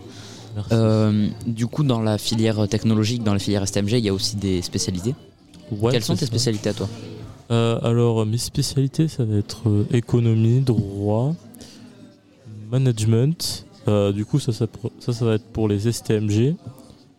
Euh, 0.71 1.27
du 1.47 1.67
coup, 1.67 1.83
dans 1.83 2.01
la 2.01 2.17
filière 2.17 2.67
technologique, 2.67 3.23
dans 3.23 3.33
la 3.33 3.39
filière 3.39 3.65
STMG, 3.65 3.93
il 3.93 3.99
y 4.05 4.09
a 4.09 4.13
aussi 4.13 4.35
des 4.35 4.61
spécialités. 4.61 5.15
Ouais, 5.71 5.91
Quelles 5.93 6.03
sont 6.03 6.15
tes 6.15 6.25
spécialités 6.25 6.69
à 6.69 6.73
toi? 6.73 6.89
Euh, 7.51 7.79
alors, 7.81 8.25
mes 8.25 8.37
spécialités, 8.37 9.07
ça 9.07 9.25
va 9.25 9.37
être 9.37 9.69
euh, 9.69 9.85
économie, 9.91 10.61
droit, 10.61 11.33
management. 12.71 13.65
Euh, 13.87 14.11
du 14.11 14.25
coup, 14.25 14.39
ça, 14.39 14.53
ça, 14.53 14.67
ça, 14.99 15.13
ça 15.13 15.25
va 15.25 15.35
être 15.35 15.45
pour 15.45 15.67
les 15.67 15.91
STMG. 15.91 16.55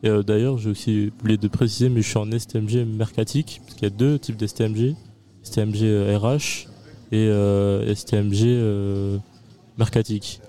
Euh, 0.05 0.23
d'ailleurs, 0.23 0.59
j'ai 0.59 0.71
aussi 0.71 1.13
oublié 1.21 1.37
de 1.37 1.49
préciser, 1.49 1.89
mais 1.89 2.01
je 2.03 2.09
suis 2.09 2.19
en 2.19 2.31
STMG 2.31 2.85
mercatique, 2.87 3.61
parce 3.65 3.75
qu'il 3.75 3.83
y 3.89 3.93
a 3.93 3.95
deux 3.95 4.19
types 4.19 4.37
d'STMG. 4.37 4.95
STMG 5.43 5.83
euh, 5.83 6.19
RH 6.19 6.69
et 7.13 7.27
euh, 7.27 7.95
STMG 7.95 8.45
euh, 8.45 9.19
mercatique. 9.79 10.41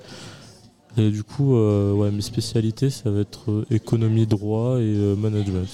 Et 0.97 1.09
du 1.09 1.23
coup, 1.23 1.55
euh, 1.55 1.93
ouais, 1.93 2.11
mes 2.11 2.21
spécialités, 2.21 2.89
ça 2.89 3.09
va 3.09 3.21
être 3.21 3.49
euh, 3.49 3.65
économie, 3.71 4.27
droit 4.27 4.77
et 4.79 4.83
euh, 4.83 5.15
management. 5.15 5.67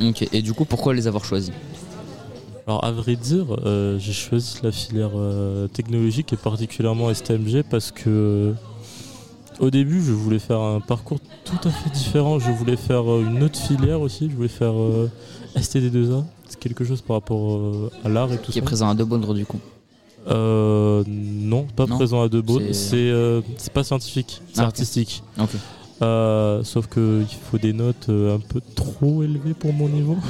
Ok, 0.00 0.26
et 0.32 0.42
du 0.42 0.54
coup, 0.54 0.64
pourquoi 0.64 0.94
les 0.94 1.06
avoir 1.06 1.24
choisis 1.24 1.52
Alors 2.66 2.82
à 2.84 2.92
vrai 2.92 3.16
dire, 3.16 3.44
euh, 3.66 3.98
j'ai 3.98 4.12
choisi 4.14 4.56
la 4.62 4.72
filière 4.72 5.10
euh, 5.14 5.68
technologique 5.68 6.32
et 6.32 6.36
particulièrement 6.36 7.12
STMG 7.12 7.62
parce 7.68 7.90
que 7.92 8.54
au 9.60 9.70
début 9.70 10.02
je 10.02 10.12
voulais 10.12 10.38
faire 10.38 10.60
un 10.60 10.80
parcours 10.80 11.18
tout 11.44 11.68
à 11.68 11.70
fait 11.70 11.90
différent. 11.90 12.38
Je 12.38 12.50
voulais 12.50 12.76
faire 12.76 13.10
euh, 13.10 13.22
une 13.22 13.42
autre 13.42 13.58
filière 13.58 14.00
aussi, 14.00 14.30
je 14.30 14.34
voulais 14.34 14.48
faire 14.48 14.72
euh, 14.80 15.10
STD2A. 15.56 16.24
C'est 16.48 16.58
quelque 16.58 16.84
chose 16.84 17.02
par 17.02 17.16
rapport 17.16 17.56
euh, 17.58 17.90
à 18.02 18.08
l'art 18.08 18.32
et 18.32 18.38
tout 18.38 18.50
Qui 18.50 18.58
est 18.58 18.62
ça. 18.62 18.66
présent 18.66 18.88
à 18.88 18.94
Debaudre 18.94 19.34
du 19.34 19.44
coup 19.44 19.60
Euh, 20.28 21.04
non, 21.06 21.66
pas 21.76 21.84
Non 21.84 21.96
présent 21.96 22.22
à 22.22 22.30
Debo. 22.30 22.60
C'est- 22.72 22.94
euh, 22.96 23.42
pas 23.74 23.84
scientifique, 23.84 24.40
c'est 24.54 24.60
Ah, 24.62 24.64
artistique. 24.64 25.22
Ok. 25.38 25.50
Euh, 26.00 26.64
sauf 26.64 26.86
que 26.86 27.20
il 27.20 27.36
faut 27.50 27.58
des 27.58 27.72
notes 27.74 28.06
euh, 28.08 28.34
un 28.36 28.40
peu 28.40 28.60
trop 28.74 29.22
élevées 29.22 29.52
pour 29.54 29.74
mon 29.74 29.88
niveau. 29.90 30.16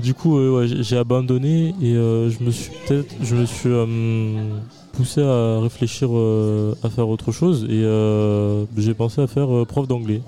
du 0.00 0.14
coup, 0.14 0.38
euh, 0.38 0.60
ouais, 0.60 0.82
j'ai- 0.82 0.96
abandonné 0.96 1.74
et 1.82 1.94
euh, 1.94 2.30
je 2.30 2.42
me 2.44 2.50
suis 2.50 2.70
peut-être, 2.86 3.12
je 3.22 3.34
me 3.34 3.46
suis 3.46 3.68
euh, 3.70 3.86
poussé 4.92 5.22
à 5.22 5.60
réfléchir 5.60 6.10
à 6.82 6.90
faire 6.90 7.08
autre 7.08 7.32
chose 7.32 7.66
et 7.68 7.82
j'ai 8.76 8.94
pensé 8.94 9.20
à 9.20 9.26
faire 9.26 9.48
prof 9.66 9.88
d'anglais. 9.88 10.22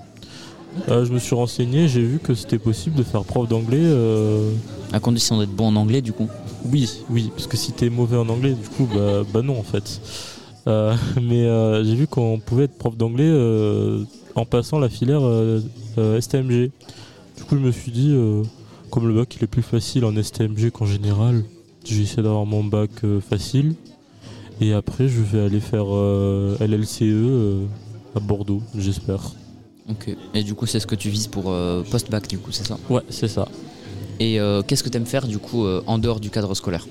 Euh, 0.89 1.05
je 1.05 1.13
me 1.13 1.19
suis 1.19 1.35
renseigné, 1.35 1.87
j'ai 1.87 2.01
vu 2.01 2.19
que 2.19 2.33
c'était 2.33 2.57
possible 2.57 2.97
de 2.97 3.03
faire 3.03 3.23
prof 3.23 3.47
d'anglais. 3.47 3.79
euh, 3.81 4.51
À 4.91 4.99
condition 4.99 5.37
d'être 5.39 5.51
bon 5.55 5.67
en 5.67 5.75
anglais 5.77 6.01
du 6.01 6.11
coup 6.13 6.27
oui, 6.71 6.89
oui, 7.11 7.29
parce 7.35 7.45
que 7.45 7.57
si 7.57 7.73
t'es 7.73 7.91
mauvais 7.91 8.17
en 8.17 8.27
anglais, 8.27 8.53
du 8.53 8.67
coup, 8.69 8.87
bah, 8.91 9.21
bah 9.31 9.43
non 9.43 9.59
en 9.59 9.63
fait. 9.63 10.01
Euh, 10.67 10.95
mais 11.21 11.43
j'ai 11.85 11.93
vu 11.93 12.07
qu'on 12.07 12.39
pouvait 12.39 12.63
être 12.63 12.75
prof 12.75 12.97
d'anglais 12.97 13.31
en 14.33 14.45
passant 14.45 14.79
la 14.79 14.89
filière 14.89 15.21
STMG. 16.19 16.71
Du 17.37 17.43
coup, 17.43 17.55
je 17.55 17.61
me 17.61 17.71
suis 17.71 17.91
dit, 17.91 18.15
comme 18.95 19.09
le 19.09 19.13
bac 19.13 19.35
il 19.37 19.43
est 19.43 19.47
plus 19.47 19.61
facile 19.61 20.05
en 20.05 20.15
STMG 20.15 20.71
qu'en 20.71 20.85
général, 20.85 21.43
j'ai 21.83 22.01
essayé 22.01 22.23
d'avoir 22.23 22.45
mon 22.45 22.63
bac 22.63 22.89
euh, 23.03 23.19
facile. 23.19 23.75
Et 24.61 24.71
après, 24.71 25.09
je 25.09 25.19
vais 25.21 25.41
aller 25.41 25.59
faire 25.59 25.87
euh, 25.93 26.55
LLCE 26.61 27.01
euh, 27.03 27.65
à 28.15 28.21
Bordeaux, 28.21 28.61
j'espère. 28.77 29.33
Ok. 29.89 30.15
Et 30.33 30.43
du 30.43 30.53
coup, 30.55 30.65
c'est 30.65 30.79
ce 30.79 30.87
que 30.87 30.95
tu 30.95 31.09
vises 31.09 31.27
pour 31.27 31.53
post-bac 31.91 32.29
du 32.29 32.37
coup, 32.39 32.53
c'est 32.53 32.65
ça? 32.65 32.77
Ouais, 32.89 33.01
c'est 33.09 33.27
ça. 33.27 33.49
Et 34.21 34.39
euh, 34.39 34.61
qu'est-ce 34.65 34.81
que 34.81 34.87
tu 34.87 34.95
aimes 34.95 35.05
faire 35.05 35.27
du 35.27 35.39
coup 35.39 35.65
euh, 35.65 35.83
en 35.87 35.97
dehors 35.97 36.21
du 36.21 36.29
cadre 36.29 36.55
scolaire? 36.55 36.87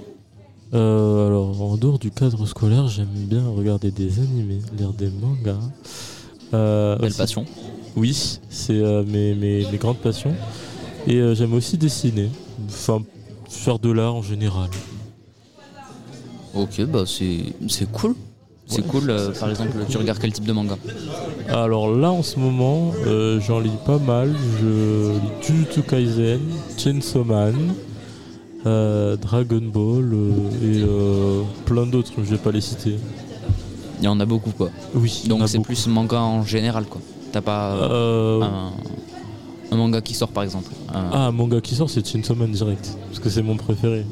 Euh, 0.74 1.26
alors, 1.28 1.62
en 1.62 1.76
dehors 1.78 1.98
du 1.98 2.10
cadre 2.10 2.44
scolaire, 2.44 2.86
j'aime 2.88 3.08
bien 3.14 3.48
regarder 3.48 3.90
des 3.90 4.18
animés, 4.18 4.60
lire 4.76 4.92
des 4.92 5.08
mangas. 5.08 5.58
Belle 6.52 6.98
aussi- 7.08 7.16
passion. 7.16 7.46
Oui, 7.96 8.38
c'est 8.50 8.74
mes, 9.06 9.34
mes- 9.34 9.66
mes 9.72 9.78
grandes 9.78 9.98
passions. 9.98 10.34
Et 11.06 11.16
euh, 11.16 11.34
j'aime 11.34 11.52
aussi 11.54 11.76
dessiner, 11.76 12.30
enfin, 12.68 13.02
faire 13.48 13.78
de 13.78 13.90
l'art 13.90 14.14
en 14.14 14.22
général. 14.22 14.70
Ok, 16.54 16.82
bah 16.86 17.04
c'est 17.06 17.52
cool. 17.92 18.14
C'est 18.66 18.78
Ouais. 18.80 18.88
cool. 18.88 19.10
euh, 19.10 19.30
par 19.38 19.50
exemple, 19.50 19.72
tu 19.90 19.98
regardes 19.98 20.18
quel 20.18 20.32
type 20.32 20.46
de 20.46 20.52
manga 20.52 20.76
Alors 21.50 21.94
là, 21.94 22.10
en 22.10 22.22
ce 22.22 22.38
moment, 22.38 22.92
euh, 23.06 23.38
j'en 23.40 23.60
lis 23.60 23.70
pas 23.84 23.98
mal. 23.98 24.34
Je 24.60 25.12
lis 25.12 25.28
Jujutsu 25.42 25.82
Kaisen, 25.82 26.40
Chainsaw 26.78 27.24
Man, 27.24 27.74
euh, 28.64 29.16
Dragon 29.16 29.60
Ball 29.62 30.10
et 30.62 30.82
plein 31.66 31.84
d'autres, 31.86 32.12
je 32.18 32.22
vais 32.30 32.38
pas 32.38 32.52
les 32.52 32.62
citer. 32.62 32.96
Il 33.98 34.04
y 34.04 34.08
en 34.08 34.18
a 34.20 34.24
beaucoup 34.24 34.50
quoi. 34.50 34.70
Oui. 34.94 35.24
Donc 35.26 35.46
c'est 35.48 35.58
plus 35.60 35.86
manga 35.88 36.20
en 36.20 36.42
général 36.44 36.84
quoi. 36.86 37.00
T'as 37.32 37.42
pas 37.42 37.72
un, 37.90 38.70
un 39.74 39.78
manga 39.78 40.00
qui 40.00 40.14
sort 40.14 40.28
par 40.28 40.42
exemple. 40.44 40.70
Un- 40.92 41.10
Ah, 41.12 41.26
un 41.26 41.32
manga 41.32 41.60
qui 41.60 41.74
sort, 41.74 41.90
c'est 41.90 42.06
Chainsaw 42.06 42.34
Man 42.34 42.50
direct, 42.52 42.96
parce 43.08 43.18
que 43.20 43.28
c'est 43.28 43.42
mon 43.42 43.56
préféré. 43.56 44.04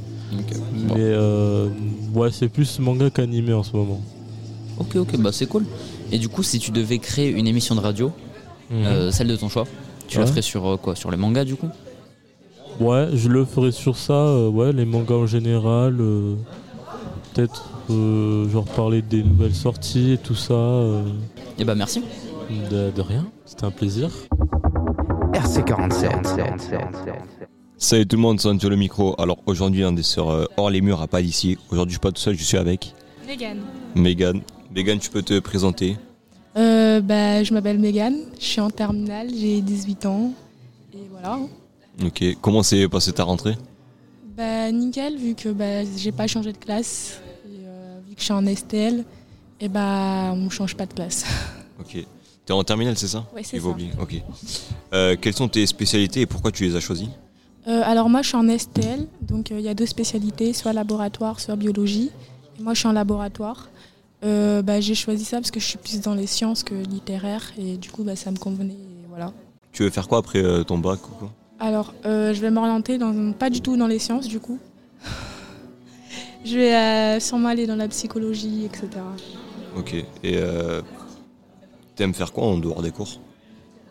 Mais 0.75 0.95
euh, 0.99 1.69
ouais, 2.15 2.31
c'est 2.33 2.49
plus 2.49 2.79
manga 2.79 3.11
qu'animé 3.11 3.53
en 3.53 3.63
ce 3.63 3.77
moment. 3.77 4.01
Ok, 4.79 4.97
ok, 4.97 5.17
bah 5.19 5.31
c'est 5.33 5.47
cool. 5.47 5.65
Et 6.11 6.19
du 6.19 6.29
coup, 6.29 6.43
si 6.43 6.59
tu 6.59 6.71
devais 6.71 6.99
créer 6.99 7.31
une 7.31 7.47
émission 7.47 7.75
de 7.75 7.81
radio, 7.81 8.11
Mhm. 8.71 8.85
euh, 8.87 9.11
celle 9.11 9.29
de 9.29 9.37
ton 9.37 9.49
choix, 9.51 9.67
tu 10.09 10.19
la 10.19 10.27
ferais 10.27 10.41
sur 10.43 10.67
euh, 10.67 10.77
quoi 10.79 10.97
Sur 10.97 11.11
les 11.11 11.17
mangas 11.19 11.45
du 11.45 11.57
coup? 11.57 11.69
Ouais, 12.81 13.09
je 13.15 13.29
le 13.29 13.45
ferai 13.45 13.71
sur 13.71 13.97
ça, 13.99 14.49
ouais, 14.49 14.73
les 14.73 14.87
mangas 14.87 15.15
en 15.17 15.27
général, 15.27 15.97
peut-être 17.35 17.65
genre 18.51 18.65
parler 18.65 19.03
des 19.03 19.23
nouvelles 19.23 19.55
sorties 19.55 20.13
et 20.13 20.19
tout 20.19 20.35
ça. 20.35 20.55
Et 21.59 21.65
bah 21.65 21.75
merci. 21.75 22.03
de, 22.71 22.91
de 22.91 23.01
rien, 23.03 23.27
c'était 23.45 23.65
un 23.65 23.71
plaisir. 23.71 24.09
RC47. 25.53 26.81
Salut 27.77 28.07
tout 28.07 28.17
le 28.17 28.23
monde, 28.23 28.41
c'est 28.41 28.49
Antoine 28.49 28.71
le 28.71 28.77
micro. 28.77 29.15
Alors 29.21 29.37
aujourd'hui, 29.45 29.85
on 29.85 29.95
est 29.95 30.03
sur 30.03 30.31
euh, 30.31 30.47
Hors 30.57 30.71
les 30.71 30.81
murs 30.81 31.03
à 31.03 31.07
pas 31.07 31.21
d'ici. 31.21 31.59
Aujourd'hui, 31.71 31.91
je 31.93 31.97
suis 31.97 32.01
pas 32.01 32.11
tout 32.11 32.23
seul, 32.23 32.39
je 32.39 32.43
suis 32.43 32.57
avec 32.57 32.95
Vegan. 33.27 33.59
Megan. 33.95 34.41
Megan, 34.75 34.99
tu 34.99 35.11
peux 35.11 35.21
te 35.21 35.39
présenter 35.41 35.99
Euh, 36.57 37.03
bah, 37.03 37.43
je 37.45 37.53
m'appelle 37.53 37.79
Megan, 37.79 38.15
je 38.41 38.45
suis 38.47 38.61
en 38.63 38.71
terminale, 38.71 39.29
j'ai 39.29 39.61
18 39.61 40.07
ans. 40.07 40.33
Et 40.95 41.07
voilà. 41.11 41.39
Ok. 42.03 42.25
Comment 42.41 42.63
s'est 42.63 42.89
passée 42.89 43.13
ta 43.13 43.25
rentrée? 43.25 43.59
Bah, 44.35 44.73
nickel, 44.73 45.19
vu 45.19 45.35
que 45.35 45.51
bah, 45.51 45.85
j'ai 45.99 46.13
pas 46.13 46.27
changé 46.29 46.55
de 46.55 46.59
classe. 46.59 47.21
Et, 47.45 47.67
euh, 47.67 47.99
vu 48.09 48.15
que 48.15 48.21
je 48.21 48.25
suis 48.25 48.33
en 48.33 48.47
STL, 48.47 49.05
et 49.61 49.69
bah, 49.69 50.33
on 50.35 50.49
change 50.49 50.75
pas 50.77 50.87
de 50.87 50.95
classe. 50.95 51.27
Ok. 51.79 52.07
T'es 52.53 52.59
en 52.59 52.65
terminale, 52.65 52.99
c'est 52.99 53.09
ça 53.09 53.25
Ouais, 53.35 53.43
c'est 53.43 53.59
ça. 53.59 53.67
oublié. 53.67 53.89
Ok. 53.99 54.15
Euh, 54.93 55.17
quelles 55.19 55.33
sont 55.33 55.49
tes 55.49 55.65
spécialités 55.65 56.21
et 56.21 56.27
pourquoi 56.27 56.53
tu 56.53 56.65
les 56.65 56.77
as 56.77 56.81
choisies 56.81 57.09
Euh, 57.67 57.81
alors, 57.83 58.11
moi, 58.11 58.21
je 58.21 58.29
suis 58.29 58.37
en 58.37 58.47
STL, 58.59 59.07
donc 59.23 59.51
euh, 59.51 59.59
il 59.59 59.65
y 59.65 59.71
a 59.71 59.75
deux 59.75 59.87
spécialités, 59.87 60.53
soit 60.53 60.75
laboratoire, 60.75 61.41
soit 61.41 61.57
biologie. 61.57 62.11
Et 62.59 62.63
moi, 62.63 62.75
je 62.75 62.81
suis 62.81 62.89
en 62.89 62.93
laboratoire. 62.93 63.71
Euh, 64.23 64.61
bah, 64.61 64.83
j'ai 64.83 64.95
choisi 64.95 65.25
ça 65.25 65.39
parce 65.39 65.51
que 65.51 65.61
je 65.61 65.65
suis 65.65 65.79
plus 65.79 66.03
dans 66.03 66.13
les 66.15 66.27
sciences 66.27 66.63
que 66.63 66.75
littéraire. 66.75 67.41
Et 67.57 67.79
du 67.79 67.91
coup, 67.91 68.05
bah, 68.05 68.17
ça 68.17 68.31
me 68.31 68.37
convenait. 68.37 68.75
et 68.75 69.07
voilà. 69.09 69.33
Tu 69.73 69.85
veux 69.85 69.91
faire 69.91 70.07
quoi 70.07 70.19
après 70.19 70.45
euh, 70.45 70.63
ton 70.63 70.77
bac 70.77 71.01
ou 71.09 71.13
quoi 71.15 71.33
Alors, 71.59 71.95
euh, 72.05 72.35
je 72.35 72.41
vais 72.43 72.51
m'orienter 72.51 72.99
dans, 72.99 73.33
pas 73.33 73.49
du 73.49 73.63
tout 73.63 73.79
dans 73.79 73.87
les 73.87 73.99
sciences, 73.99 74.29
du 74.29 74.41
coup. 74.41 74.59
je 76.45 76.55
vais 76.59 76.75
euh, 76.75 77.19
sûrement 77.19 77.49
aller 77.49 77.67
dans 77.67 77.77
la 77.77 77.89
psychologie, 77.89 78.67
etc. 78.67 78.89
Ok. 79.75 79.95
Et 79.95 80.37
euh, 80.37 80.83
t'aimes 82.03 82.15
faire 82.15 82.33
quoi 82.33 82.45
en 82.47 82.59
dehors 82.59 82.83
des 82.83 82.91
cours? 82.91 83.21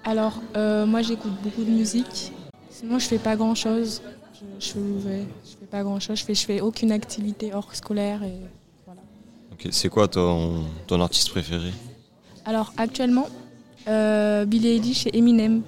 Alors, 0.04 0.42
euh, 0.58 0.86
moi, 0.86 1.02
j'écoute 1.02 1.32
beaucoup 1.42 1.64
de 1.64 1.70
musique. 1.70 2.34
Sinon, 2.70 3.00
je 3.00 3.06
fais 3.08 3.20
pas 3.20 3.38
grand-chose. 3.38 4.02
Je, 4.34 4.66
je, 4.66 4.72
fais- 4.74 4.80
ouais, 5.08 5.26
je 5.46 5.52
fais 5.58 5.66
pas 5.66 5.82
grand-chose. 5.82 6.18
Je 6.20 6.26
fais, 6.26 6.36
je 6.36 6.46
fais 6.46 6.60
aucune 6.60 6.92
activité 6.92 7.54
hors 7.54 7.74
scolaire. 7.74 8.22
Et... 8.24 9.70
C'est 9.70 9.88
quoi 9.88 10.10
ton, 10.10 10.66
ton 10.88 11.00
artiste 11.00 11.30
préféré? 11.30 11.72
Alors, 12.44 12.74
actuellement, 12.76 13.28
euh, 13.88 14.44
Billie 14.44 14.70
Eilish 14.70 15.08
et 15.08 15.18
Eminem. 15.18 15.62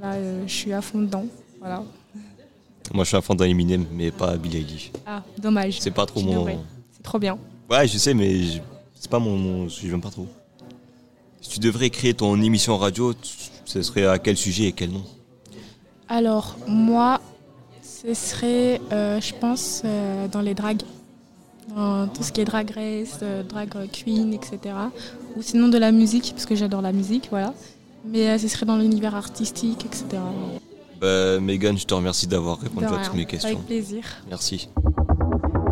Là, 0.00 0.14
euh, 0.14 0.42
je 0.48 0.52
suis 0.52 0.72
à 0.72 0.80
fond 0.82 0.98
dedans. 0.98 1.26
Voilà. 1.60 1.84
Moi, 2.92 3.04
je 3.04 3.08
suis 3.08 3.16
un 3.16 3.20
fan 3.20 3.36
d'Eminem, 3.36 3.84
mais 3.92 4.10
pas 4.10 4.36
Billie 4.36 4.58
Eilish. 4.58 4.90
Ah, 5.06 5.22
dommage. 5.38 5.78
C'est 5.80 5.92
pas 5.92 6.06
trop 6.06 6.22
mon. 6.22 6.58
C'est 6.90 7.02
trop 7.04 7.18
bien. 7.20 7.38
Ouais, 7.70 7.86
je 7.86 7.98
sais, 7.98 8.14
mais 8.14 8.42
je- 8.42 8.60
c'est 8.94 9.10
pas 9.10 9.18
mon, 9.20 9.68
Je 9.68 9.86
l'aime 9.86 10.00
pas 10.00 10.10
trop. 10.10 10.26
Si 11.48 11.54
tu 11.54 11.60
devrais 11.60 11.88
créer 11.88 12.12
ton 12.12 12.42
émission 12.42 12.76
radio, 12.76 13.14
ce 13.64 13.80
serait 13.80 14.04
à 14.04 14.18
quel 14.18 14.36
sujet 14.36 14.64
et 14.64 14.72
quel 14.72 14.90
nom 14.90 15.02
Alors, 16.06 16.58
moi, 16.66 17.22
ce 17.80 18.12
serait, 18.12 18.82
euh, 18.92 19.18
je 19.18 19.32
pense, 19.32 19.80
euh, 19.82 20.28
dans 20.28 20.42
les 20.42 20.52
dragues. 20.52 20.82
Dans 21.74 22.06
tout 22.06 22.22
ce 22.22 22.32
qui 22.32 22.42
est 22.42 22.44
drag 22.44 22.70
race, 22.72 23.20
euh, 23.22 23.42
drag 23.42 23.70
queen, 23.90 24.34
etc. 24.34 24.74
Ou 25.38 25.42
sinon 25.42 25.68
de 25.68 25.78
la 25.78 25.90
musique, 25.90 26.32
parce 26.32 26.44
que 26.44 26.54
j'adore 26.54 26.82
la 26.82 26.92
musique, 26.92 27.28
voilà. 27.30 27.54
Mais 28.04 28.36
ce 28.36 28.46
serait 28.46 28.66
dans 28.66 28.76
l'univers 28.76 29.14
artistique, 29.14 29.86
etc. 29.86 30.20
Bah, 31.00 31.40
Megan, 31.40 31.78
je 31.78 31.86
te 31.86 31.94
remercie 31.94 32.26
d'avoir 32.26 32.58
répondu 32.60 32.84
à 32.88 32.98
toutes 32.98 33.14
mes 33.14 33.24
questions. 33.24 33.48
Avec 33.48 33.64
plaisir. 33.64 34.04
Merci. 34.28 34.68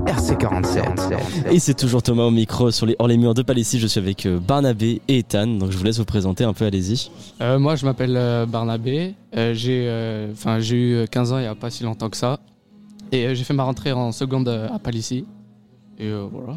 RC47. 0.06 1.50
Et 1.50 1.58
c'est 1.58 1.74
toujours 1.74 2.02
Thomas 2.02 2.24
au 2.24 2.30
micro 2.30 2.70
sur 2.70 2.86
les 2.86 2.96
hors 2.98 3.08
les 3.08 3.16
murs 3.16 3.34
de 3.34 3.42
Palissy. 3.42 3.78
Je 3.78 3.86
suis 3.86 3.98
avec 3.98 4.26
euh, 4.26 4.38
Barnabé 4.38 5.00
et 5.08 5.18
Ethan. 5.18 5.46
Donc 5.46 5.70
je 5.70 5.76
vous 5.76 5.84
laisse 5.84 5.98
vous 5.98 6.04
présenter 6.04 6.44
un 6.44 6.52
peu, 6.52 6.64
allez-y. 6.64 7.10
Euh, 7.40 7.58
moi, 7.58 7.76
je 7.76 7.84
m'appelle 7.84 8.16
euh, 8.16 8.46
Barnabé. 8.46 9.14
Euh, 9.36 9.52
j'ai 9.54 9.86
euh, 9.88 10.32
enfin, 10.32 10.60
j'ai 10.60 10.76
eu 10.76 11.08
15 11.08 11.32
ans 11.32 11.38
il 11.38 11.42
n'y 11.42 11.46
a 11.46 11.54
pas 11.54 11.70
si 11.70 11.82
longtemps 11.82 12.08
que 12.08 12.16
ça. 12.16 12.38
Et 13.12 13.26
euh, 13.26 13.34
j'ai 13.34 13.44
fait 13.44 13.54
ma 13.54 13.64
rentrée 13.64 13.92
en 13.92 14.12
seconde 14.12 14.48
à 14.48 14.78
Palissy. 14.78 15.24
Et 15.98 16.06
euh, 16.06 16.26
voilà. 16.30 16.56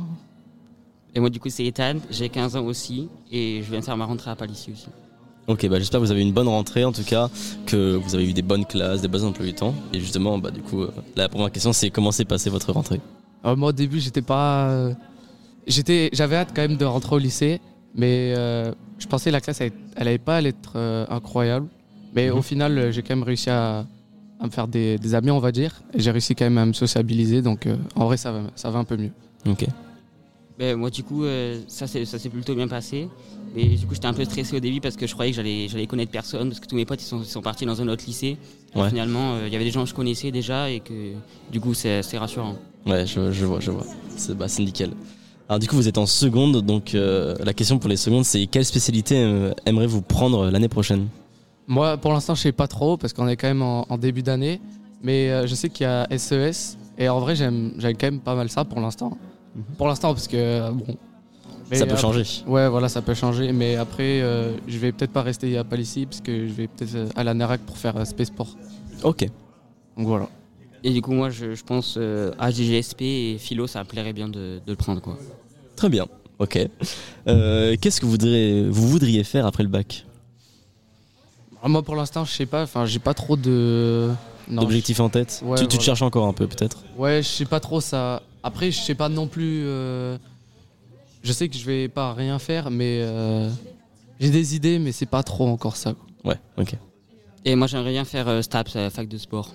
Et 1.15 1.19
moi, 1.19 1.29
du 1.29 1.39
coup, 1.39 1.49
c'est 1.49 1.65
Ethan, 1.65 1.95
j'ai 2.11 2.29
15 2.29 2.55
ans 2.55 2.65
aussi, 2.65 3.09
et 3.31 3.61
je 3.63 3.69
viens 3.71 3.79
de 3.79 3.85
faire 3.85 3.97
ma 3.97 4.05
rentrée 4.05 4.29
à 4.29 4.35
Palissy 4.35 4.71
aussi. 4.71 4.87
Ok, 5.47 5.67
bah 5.67 5.79
j'espère 5.79 5.99
que 5.99 6.05
vous 6.05 6.11
avez 6.11 6.19
eu 6.21 6.23
une 6.23 6.33
bonne 6.33 6.47
rentrée 6.47 6.85
en 6.85 6.91
tout 6.91 7.03
cas, 7.03 7.29
que 7.65 7.95
vous 7.95 8.13
avez 8.13 8.29
eu 8.29 8.33
des 8.33 8.43
bonnes 8.43 8.65
classes, 8.65 9.01
des 9.01 9.07
bonnes 9.07 9.23
emplois 9.23 9.45
du 9.47 9.53
temps. 9.55 9.73
Et 9.91 9.99
justement, 9.99 10.37
bah 10.37 10.51
du 10.51 10.61
coup, 10.61 10.83
la 11.15 11.27
première 11.27 11.51
question 11.51 11.73
c'est 11.73 11.89
comment 11.89 12.11
s'est 12.11 12.25
passée 12.25 12.51
votre 12.51 12.71
rentrée? 12.71 13.01
Euh, 13.45 13.55
moi, 13.55 13.69
au 13.69 13.73
début, 13.73 13.99
j'étais 13.99 14.21
pas. 14.21 14.69
euh, 14.69 14.93
j'étais, 15.67 16.09
j'avais 16.13 16.35
hâte 16.35 16.49
quand 16.55 16.61
même 16.61 16.77
de 16.77 16.85
rentrer 16.85 17.15
au 17.15 17.19
lycée, 17.19 17.61
mais 17.95 18.33
euh, 18.37 18.71
je 18.97 19.07
pensais 19.07 19.29
que 19.29 19.33
la 19.35 19.41
classe, 19.41 19.61
elle, 19.61 19.71
elle 19.95 20.07
allait 20.07 20.17
pas 20.17 20.41
être 20.41 20.73
euh, 20.75 21.05
incroyable. 21.09 21.67
Mais 22.15 22.29
Mhm. 22.29 22.37
au 22.37 22.41
final, 22.41 22.77
euh, 22.77 22.91
j'ai 22.91 23.01
quand 23.03 23.15
même 23.15 23.23
réussi 23.23 23.49
à, 23.49 23.85
à 24.39 24.45
me 24.45 24.49
faire 24.49 24.67
des, 24.67 24.97
des 24.97 25.15
amis, 25.15 25.31
on 25.31 25.39
va 25.39 25.51
dire. 25.51 25.81
Et 25.93 25.99
j'ai 26.01 26.11
réussi 26.11 26.35
quand 26.35 26.45
même 26.45 26.57
à 26.57 26.65
me 26.65 26.73
sociabiliser, 26.73 27.41
donc 27.41 27.65
euh, 27.67 27.77
en 27.95 28.05
vrai, 28.05 28.17
ça 28.17 28.31
va, 28.31 28.41
ça 28.55 28.69
va 28.71 28.79
un 28.79 28.83
peu 28.83 28.97
mieux. 28.97 29.11
Ok. 29.47 29.65
Ben, 30.57 30.75
moi, 30.75 30.89
du 30.89 31.03
coup, 31.03 31.23
euh, 31.23 31.61
ça 31.67 31.87
s'est 31.87 32.03
ça 32.03 32.19
s'est 32.19 32.27
plutôt 32.29 32.53
bien 32.55 32.67
passé. 32.67 33.07
Mais 33.55 33.65
du 33.65 33.85
coup, 33.87 33.93
j'étais 33.95 34.05
un 34.07 34.13
peu 34.13 34.23
stressé 34.25 34.55
au 34.55 34.59
début 34.59 34.79
parce 34.79 34.95
que 34.95 35.07
je 35.07 35.13
croyais 35.13 35.31
que 35.31 35.35
j'allais 35.37 35.67
j'allais 35.67 35.87
connaître 35.87 36.11
personne, 36.11 36.49
parce 36.49 36.59
que 36.59 36.67
tous 36.67 36.75
mes 36.75 36.85
potes 36.85 37.01
ils 37.01 37.05
sont, 37.05 37.19
ils 37.21 37.25
sont 37.25 37.41
partis 37.41 37.65
dans 37.65 37.81
un 37.81 37.87
autre 37.87 38.03
lycée. 38.05 38.37
Et 38.75 38.79
Ouais. 38.79 38.89
finalement, 38.89 39.33
euh, 39.35 39.47
il 39.47 39.53
y 39.53 39.55
avait 39.55 39.65
des 39.65 39.71
gens 39.71 39.83
que 39.83 39.89
je 39.89 39.95
connaissais 39.95 40.31
déjà, 40.31 40.69
et 40.69 40.79
que 40.81 41.13
du 41.51 41.59
coup, 41.59 41.73
c'est 41.73 42.03
c'est 42.03 42.17
rassurant. 42.17 42.55
Ouais, 42.85 43.05
je, 43.05 43.31
je 43.31 43.45
vois, 43.45 43.59
je 43.59 43.71
vois. 43.71 43.85
C'est 44.15 44.37
bah, 44.37 44.47
c'est 44.47 44.63
nickel. 44.63 44.91
Alors 45.47 45.57
du 45.59 45.67
coup, 45.67 45.75
vous 45.75 45.87
êtes 45.87 45.97
en 45.97 46.05
seconde, 46.05 46.61
donc 46.61 46.93
euh, 46.93 47.35
la 47.43 47.53
question 47.53 47.79
pour 47.79 47.89
les 47.89 47.97
secondes, 47.97 48.23
c'est 48.23 48.45
quelle 48.45 48.65
spécialité 48.65 49.15
euh, 49.17 49.51
aimeriez-vous 49.65 50.01
prendre 50.03 50.49
l'année 50.51 50.69
prochaine? 50.69 51.07
Moi, 51.67 51.97
pour 51.97 52.13
l'instant, 52.13 52.35
je 52.35 52.41
sais 52.41 52.51
pas 52.51 52.67
trop 52.67 52.97
parce 52.97 53.13
qu'on 53.13 53.27
est 53.27 53.35
quand 53.35 53.47
même 53.47 53.61
en, 53.63 53.85
en 53.91 53.97
début 53.97 54.21
d'année. 54.23 54.61
Mais 55.01 55.29
euh, 55.31 55.47
je 55.47 55.55
sais 55.55 55.69
qu'il 55.69 55.85
y 55.85 55.87
a 55.87 56.07
SES 56.17 56.77
et 56.97 57.07
en 57.09 57.19
vrai, 57.19 57.35
j'aime 57.35 57.73
j'aime 57.79 57.95
quand 57.97 58.07
même 58.07 58.19
pas 58.19 58.35
mal 58.35 58.49
ça 58.49 58.63
pour 58.65 58.79
l'instant. 58.79 59.17
Pour 59.77 59.87
l'instant, 59.87 60.13
parce 60.13 60.27
que 60.27 60.37
euh, 60.37 60.71
bon. 60.71 60.97
Ça 61.77 61.85
peut 61.85 61.91
après- 61.91 62.01
changer. 62.01 62.23
Ouais, 62.47 62.67
voilà, 62.69 62.89
ça 62.89 63.01
peut 63.01 63.13
changer. 63.13 63.51
Mais 63.51 63.75
après, 63.75 64.21
euh, 64.21 64.53
je 64.67 64.77
vais 64.79 64.91
peut-être 64.91 65.11
pas 65.11 65.21
rester 65.21 65.57
à 65.57 65.63
Palissy 65.63 66.05
parce 66.05 66.21
que 66.21 66.47
je 66.47 66.53
vais 66.53 66.67
peut-être 66.67 66.95
euh, 66.95 67.07
à 67.15 67.23
la 67.23 67.33
NERAC 67.33 67.61
pour 67.61 67.77
faire 67.77 67.95
euh, 67.97 68.05
Space 68.05 68.27
Sport. 68.27 68.55
Ok. 69.03 69.25
Donc 69.97 70.07
voilà. 70.07 70.27
Et 70.83 70.91
du 70.91 71.01
coup, 71.01 71.11
moi, 71.11 71.29
je, 71.29 71.53
je 71.55 71.63
pense 71.63 71.95
euh, 71.97 72.31
AGGSP 72.39 73.01
et 73.01 73.37
Philo, 73.39 73.67
ça 73.67 73.79
me 73.83 73.85
plairait 73.85 74.13
bien 74.13 74.29
de, 74.29 74.61
de 74.65 74.71
le 74.71 74.75
prendre, 74.75 75.01
quoi. 75.01 75.17
Très 75.75 75.89
bien. 75.89 76.07
Ok. 76.39 76.57
Euh, 77.27 77.75
Qu'est-ce 77.79 77.99
que 77.99 78.05
vous 78.05 78.11
voudriez, 78.11 78.67
vous 78.69 78.87
voudriez 78.87 79.23
faire 79.23 79.45
après 79.45 79.63
le 79.63 79.69
bac? 79.69 80.05
Ah, 81.61 81.67
Moi, 81.67 81.83
pour 81.83 81.95
l'instant, 81.95 82.23
je 82.25 82.31
sais 82.31 82.45
pas. 82.45 82.63
Enfin, 82.63 82.85
j'ai 82.85 82.99
pas 82.99 83.13
trop 83.13 83.35
de. 83.35 84.09
D'objectifs 84.47 84.99
en 84.99 85.09
tête? 85.09 85.41
Ouais, 85.45 85.57
tu, 85.59 85.67
tu 85.67 85.77
te 85.77 85.83
cherches 85.83 86.01
encore 86.01 86.25
un 86.27 86.33
peu 86.33 86.47
peut-être? 86.47 86.83
Ouais, 86.97 87.21
je 87.21 87.27
sais 87.27 87.45
pas 87.45 87.59
trop 87.59 87.81
ça. 87.81 88.23
Après, 88.41 88.71
je 88.71 88.79
sais 88.79 88.95
pas 88.95 89.09
non 89.09 89.27
plus. 89.27 89.61
euh, 89.65 90.17
Je 91.29 91.33
sais 91.35 91.47
que 91.47 91.55
je 91.55 91.63
vais 91.63 91.87
pas 91.89 92.15
rien 92.15 92.39
faire, 92.39 92.71
mais 92.71 93.01
euh, 93.03 93.51
j'ai 94.19 94.31
des 94.31 94.55
idées, 94.55 94.79
mais 94.79 94.91
c'est 94.91 95.05
pas 95.05 95.21
trop 95.21 95.47
encore 95.47 95.75
ça. 95.75 95.93
quoi. 95.93 96.31
Ouais, 96.31 96.39
ok. 96.57 96.75
Et 97.45 97.53
moi, 97.53 97.67
j'aimerais 97.67 97.91
bien 97.91 98.03
faire 98.03 98.27
euh, 98.27 98.41
STAPS, 98.41 98.75
euh, 98.77 98.89
fac 98.89 99.07
de 99.07 99.15
sport. 99.19 99.53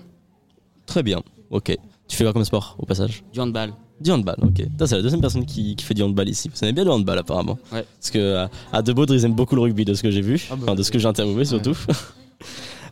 Très 0.85 1.03
bien. 1.03 1.21
Ok. 1.49 1.75
Tu 2.07 2.15
fais 2.15 2.23
quoi 2.23 2.31
comme 2.31 2.45
sport 2.45 2.77
au 2.79 2.85
passage? 2.85 3.25
Du 3.33 3.41
handball. 3.41 3.73
Du 3.99 4.09
handball, 4.09 4.37
ok. 4.41 4.65
C'est 4.85 4.95
la 4.95 5.01
deuxième 5.01 5.19
personne 5.19 5.45
qui, 5.45 5.75
qui 5.75 5.83
fait 5.83 5.93
du 5.93 6.01
handball 6.01 6.29
ici. 6.29 6.47
Vous 6.47 6.57
aimez 6.63 6.71
bien 6.71 6.85
le 6.85 6.91
handball 6.91 7.17
apparemment. 7.19 7.59
Ouais. 7.73 7.83
Parce 7.99 8.09
que 8.11 8.35
à, 8.37 8.49
à 8.71 8.81
De 8.81 8.93
Baudre, 8.93 9.13
ils 9.13 9.25
aiment 9.25 9.35
beaucoup 9.35 9.55
le 9.55 9.61
rugby 9.61 9.83
de 9.83 9.93
ce 9.95 10.01
que 10.01 10.11
j'ai 10.11 10.21
vu. 10.21 10.47
Ah 10.49 10.55
bah, 10.55 10.61
enfin, 10.67 10.75
de 10.75 10.81
ce 10.83 10.91
que 10.91 10.97
j'ai 10.97 11.07
interviewé 11.09 11.43
surtout. 11.43 11.75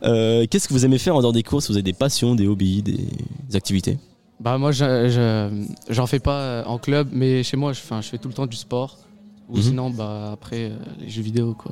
Euh, 0.06 0.46
Qu'est-ce 0.50 0.68
que 0.68 0.74
vous 0.74 0.84
aimez 0.84 0.98
faire 0.98 1.16
en 1.16 1.22
dehors 1.22 1.32
des 1.32 1.44
courses? 1.44 1.68
Vous 1.70 1.78
avez 1.78 1.82
des 1.84 1.94
passions, 1.94 2.36
des 2.36 2.46
hobbies, 2.46 2.82
des, 2.84 3.08
des 3.50 3.56
activités? 3.56 3.98
Bah, 4.40 4.58
moi, 4.58 4.72
je- 4.72 5.10
je- 5.10 5.66
j'en 5.94 6.08
fais 6.08 6.20
pas 6.20 6.40
euh, 6.40 6.64
en 6.66 6.78
club, 6.78 7.10
mais 7.12 7.44
chez 7.44 7.56
moi, 7.58 7.72
je, 7.74 7.80
fais 7.80 8.18
tout 8.18 8.28
le 8.28 8.34
temps 8.34 8.46
du 8.48 8.58
sport. 8.58 8.98
Ou 9.50 9.58
Mhm. 9.58 9.62
sinon, 9.64 9.90
bah, 9.90 10.32
après, 10.34 10.72
euh, 10.72 10.78
les 11.00 11.10
jeux 11.10 11.22
vidéo, 11.22 11.54
quoi. 11.54 11.72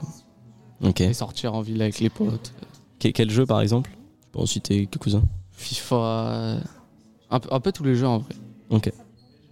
Ok. 0.84 1.02
Et 1.02 1.14
sortir 1.14 1.54
en 1.54 1.62
ville 1.62 1.82
avec 1.82 2.00
les 2.00 2.10
potes. 2.10 2.54
Que- 3.00 3.10
quel 3.10 3.30
jeu 3.30 3.46
par 3.46 3.62
exemple? 3.62 3.92
Je 4.24 4.28
peux 4.32 4.40
en 4.40 4.46
citer 4.46 4.86
quelques-uns. 4.88 5.24
FIFA. 5.52 5.96
euh, 5.96 6.60
un, 7.30 7.40
peu- 7.40 7.50
un 7.52 7.60
peu 7.60 7.72
tous 7.72 7.84
les 7.84 7.96
jeux 7.96 8.08
en 8.08 8.20
vrai. 8.20 8.34
Ok. 8.70 8.92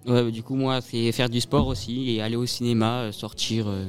Ouais, 0.08 0.24
bah, 0.24 0.32
du 0.32 0.41
coup, 0.43 0.56
moi, 0.56 0.82
c'est 0.82 1.12
faire 1.12 1.30
du 1.30 1.39
sport 1.41 1.67
aussi 1.67 2.12
et 2.12 2.22
aller 2.22 2.36
au 2.36 2.45
cinéma, 2.45 3.12
sortir. 3.12 3.67
euh. 3.67 3.86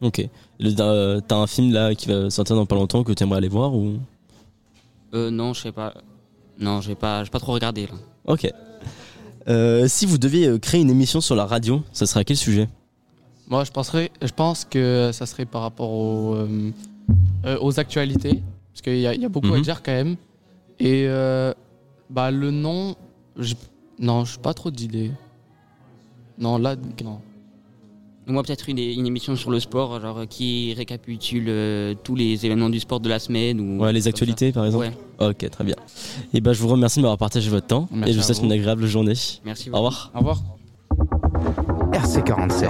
Ok. 0.00 0.28
Le- 0.60 1.20
T'as 1.20 1.36
un 1.36 1.46
film 1.46 1.72
là 1.72 1.94
qui 1.94 2.08
va 2.08 2.30
sortir 2.30 2.56
dans 2.56 2.66
pas 2.66 2.74
longtemps 2.76 3.02
que 3.04 3.12
tu 3.12 3.22
aimerais 3.22 3.38
aller 3.38 3.48
voir 3.48 3.74
ou? 3.74 3.96
Euh, 5.14 5.30
non, 5.30 5.54
je 5.54 5.62
sais 5.62 5.72
pas. 5.72 5.94
Non, 6.58 6.80
j'ai 6.80 6.94
pas, 6.94 7.24
j'ai 7.24 7.30
pas 7.30 7.38
trop 7.40 7.52
regardé 7.52 7.86
là. 7.86 7.92
Ok. 8.26 8.50
Euh, 9.48 9.86
si 9.88 10.04
vous 10.06 10.18
deviez 10.18 10.46
euh, 10.48 10.58
créer 10.58 10.80
une 10.80 10.90
émission 10.90 11.20
sur 11.20 11.34
la 11.36 11.46
radio, 11.46 11.82
ça 11.92 12.04
serait 12.06 12.20
à 12.20 12.24
quel 12.24 12.36
sujet? 12.36 12.68
Moi, 13.48 13.64
je, 13.64 13.70
penserais, 13.70 14.10
je 14.20 14.32
pense 14.32 14.64
que 14.66 15.10
ça 15.12 15.24
serait 15.24 15.46
par 15.46 15.62
rapport 15.62 15.90
aux, 15.90 16.34
euh, 16.34 16.70
aux 17.60 17.80
actualités, 17.80 18.42
parce 18.72 18.82
qu'il 18.82 18.98
y, 18.98 19.06
a- 19.06 19.14
il 19.14 19.22
y 19.22 19.24
a 19.24 19.28
beaucoup 19.30 19.54
à 19.54 19.56
Mhm. 19.56 19.62
dire 19.62 19.82
quand 19.82 19.92
même. 19.92 20.16
Et 20.78 21.04
euh, 21.08 21.54
bah, 22.10 22.30
le 22.30 22.50
nom, 22.50 22.94
j'ai- 23.38 23.56
non, 23.98 24.24
je 24.26 24.36
n'ai 24.36 24.42
pas 24.42 24.52
trop 24.52 24.70
d'idées. 24.70 25.12
Non, 26.38 26.58
là, 26.58 26.76
non. 27.02 27.20
Moi, 28.28 28.42
peut-être 28.42 28.68
une, 28.68 28.78
une 28.78 29.06
émission 29.06 29.34
sur 29.36 29.50
le 29.50 29.58
sport, 29.58 30.00
genre 30.00 30.20
qui 30.28 30.74
récapitule 30.74 31.46
euh, 31.48 31.94
tous 32.04 32.14
les 32.14 32.44
événements 32.44 32.68
du 32.68 32.78
sport 32.78 33.00
de 33.00 33.08
la 33.08 33.18
semaine. 33.18 33.58
Ou 33.60 33.82
Ouais, 33.82 33.92
les 33.92 34.06
actualités 34.06 34.48
ça. 34.48 34.52
par 34.54 34.66
exemple 34.66 34.90
Ouais. 35.18 35.28
Ok, 35.30 35.50
très 35.50 35.64
bien. 35.64 35.74
Et 36.34 36.40
ben 36.40 36.52
je 36.52 36.60
vous 36.60 36.68
remercie 36.68 36.98
de 36.98 37.02
m'avoir 37.02 37.16
partagé 37.18 37.48
votre 37.50 37.66
temps 37.66 37.88
Merci 37.90 38.10
et 38.10 38.12
je 38.12 38.18
vous 38.18 38.24
souhaite 38.24 38.38
vous. 38.38 38.44
une 38.44 38.52
agréable 38.52 38.86
journée. 38.86 39.14
Merci 39.44 39.70
Au 39.70 39.76
revoir. 39.76 40.10
Au 40.14 40.18
revoir. 40.18 40.42
RC47. 41.92 42.68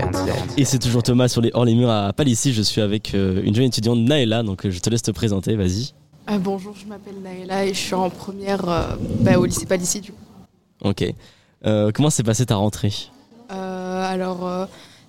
Et 0.56 0.64
c'est 0.64 0.78
toujours 0.78 1.02
Thomas 1.02 1.28
sur 1.28 1.40
les 1.40 1.50
hors 1.54 1.64
les 1.64 1.74
murs 1.74 1.90
à 1.90 2.12
Palissy. 2.12 2.52
Je 2.52 2.62
suis 2.62 2.80
avec 2.80 3.14
euh, 3.14 3.42
une 3.44 3.54
jeune 3.54 3.66
étudiante 3.66 3.98
Naëla, 3.98 4.42
donc 4.42 4.64
euh, 4.66 4.70
je 4.70 4.78
te 4.78 4.88
laisse 4.90 5.02
te 5.02 5.10
présenter, 5.10 5.56
vas-y. 5.56 5.92
Bonjour, 6.40 6.74
je 6.76 6.86
m'appelle 6.86 7.14
Naëla 7.22 7.66
et 7.66 7.74
je 7.74 7.78
suis 7.78 7.94
en 7.94 8.10
première 8.10 8.68
euh, 8.68 8.82
bah, 9.20 9.38
au 9.38 9.44
lycée 9.44 9.66
Palissy 9.66 10.00
du 10.00 10.12
coup. 10.12 10.18
Ok. 10.84 11.04
Euh, 11.66 11.90
comment 11.92 12.10
s'est 12.10 12.22
passée 12.22 12.46
ta 12.46 12.56
rentrée? 12.56 12.92
Euh, 13.50 14.02
alors, 14.12 14.46
euh, 14.46 14.66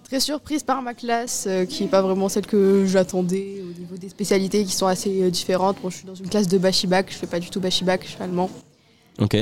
très 0.10 0.20
surprise 0.20 0.64
par 0.64 0.82
ma 0.82 0.96
classe 0.96 1.46
euh, 1.48 1.66
qui 1.66 1.84
n'est 1.84 1.90
pas 1.90 2.02
vraiment 2.02 2.30
celle 2.30 2.48
que 2.48 2.84
j'attendais 2.88 3.62
au 3.62 3.80
niveau 3.80 3.96
des 3.96 4.10
spécialités 4.10 4.66
qui 4.66 4.72
sont 4.72 4.88
assez 4.88 5.22
euh, 5.22 5.30
différentes. 5.30 5.78
Bon, 5.84 5.92
je 5.92 5.98
suis 5.98 6.06
dans 6.08 6.16
une 6.16 6.28
classe 6.28 6.48
de 6.48 6.58
Bachibac, 6.58 7.06
je 7.10 7.16
fais 7.16 7.28
pas 7.28 7.40
du 7.40 7.52
tout 7.52 7.60
Bachibac, 7.60 8.00
je 8.02 8.08
fais 8.18 8.24
allemand. 8.24 8.50
Ok. 9.20 9.38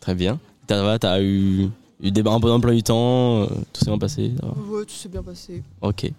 Très 0.00 0.14
bien. 0.16 0.40
T'as 0.66 1.22
eu, 1.22 1.68
eu 2.02 2.10
des, 2.10 2.22
un 2.22 2.40
bon 2.40 2.50
emploi 2.50 2.74
du 2.74 2.82
temps, 2.82 3.42
euh, 3.42 3.46
tout 3.72 3.84
s'est 3.84 3.90
bien 3.90 3.98
passé 3.98 4.32
Ouais, 4.68 4.84
tout 4.84 4.94
s'est 4.94 5.08
bien 5.08 5.22
passé. 5.22 5.62
Ok. 5.80 6.10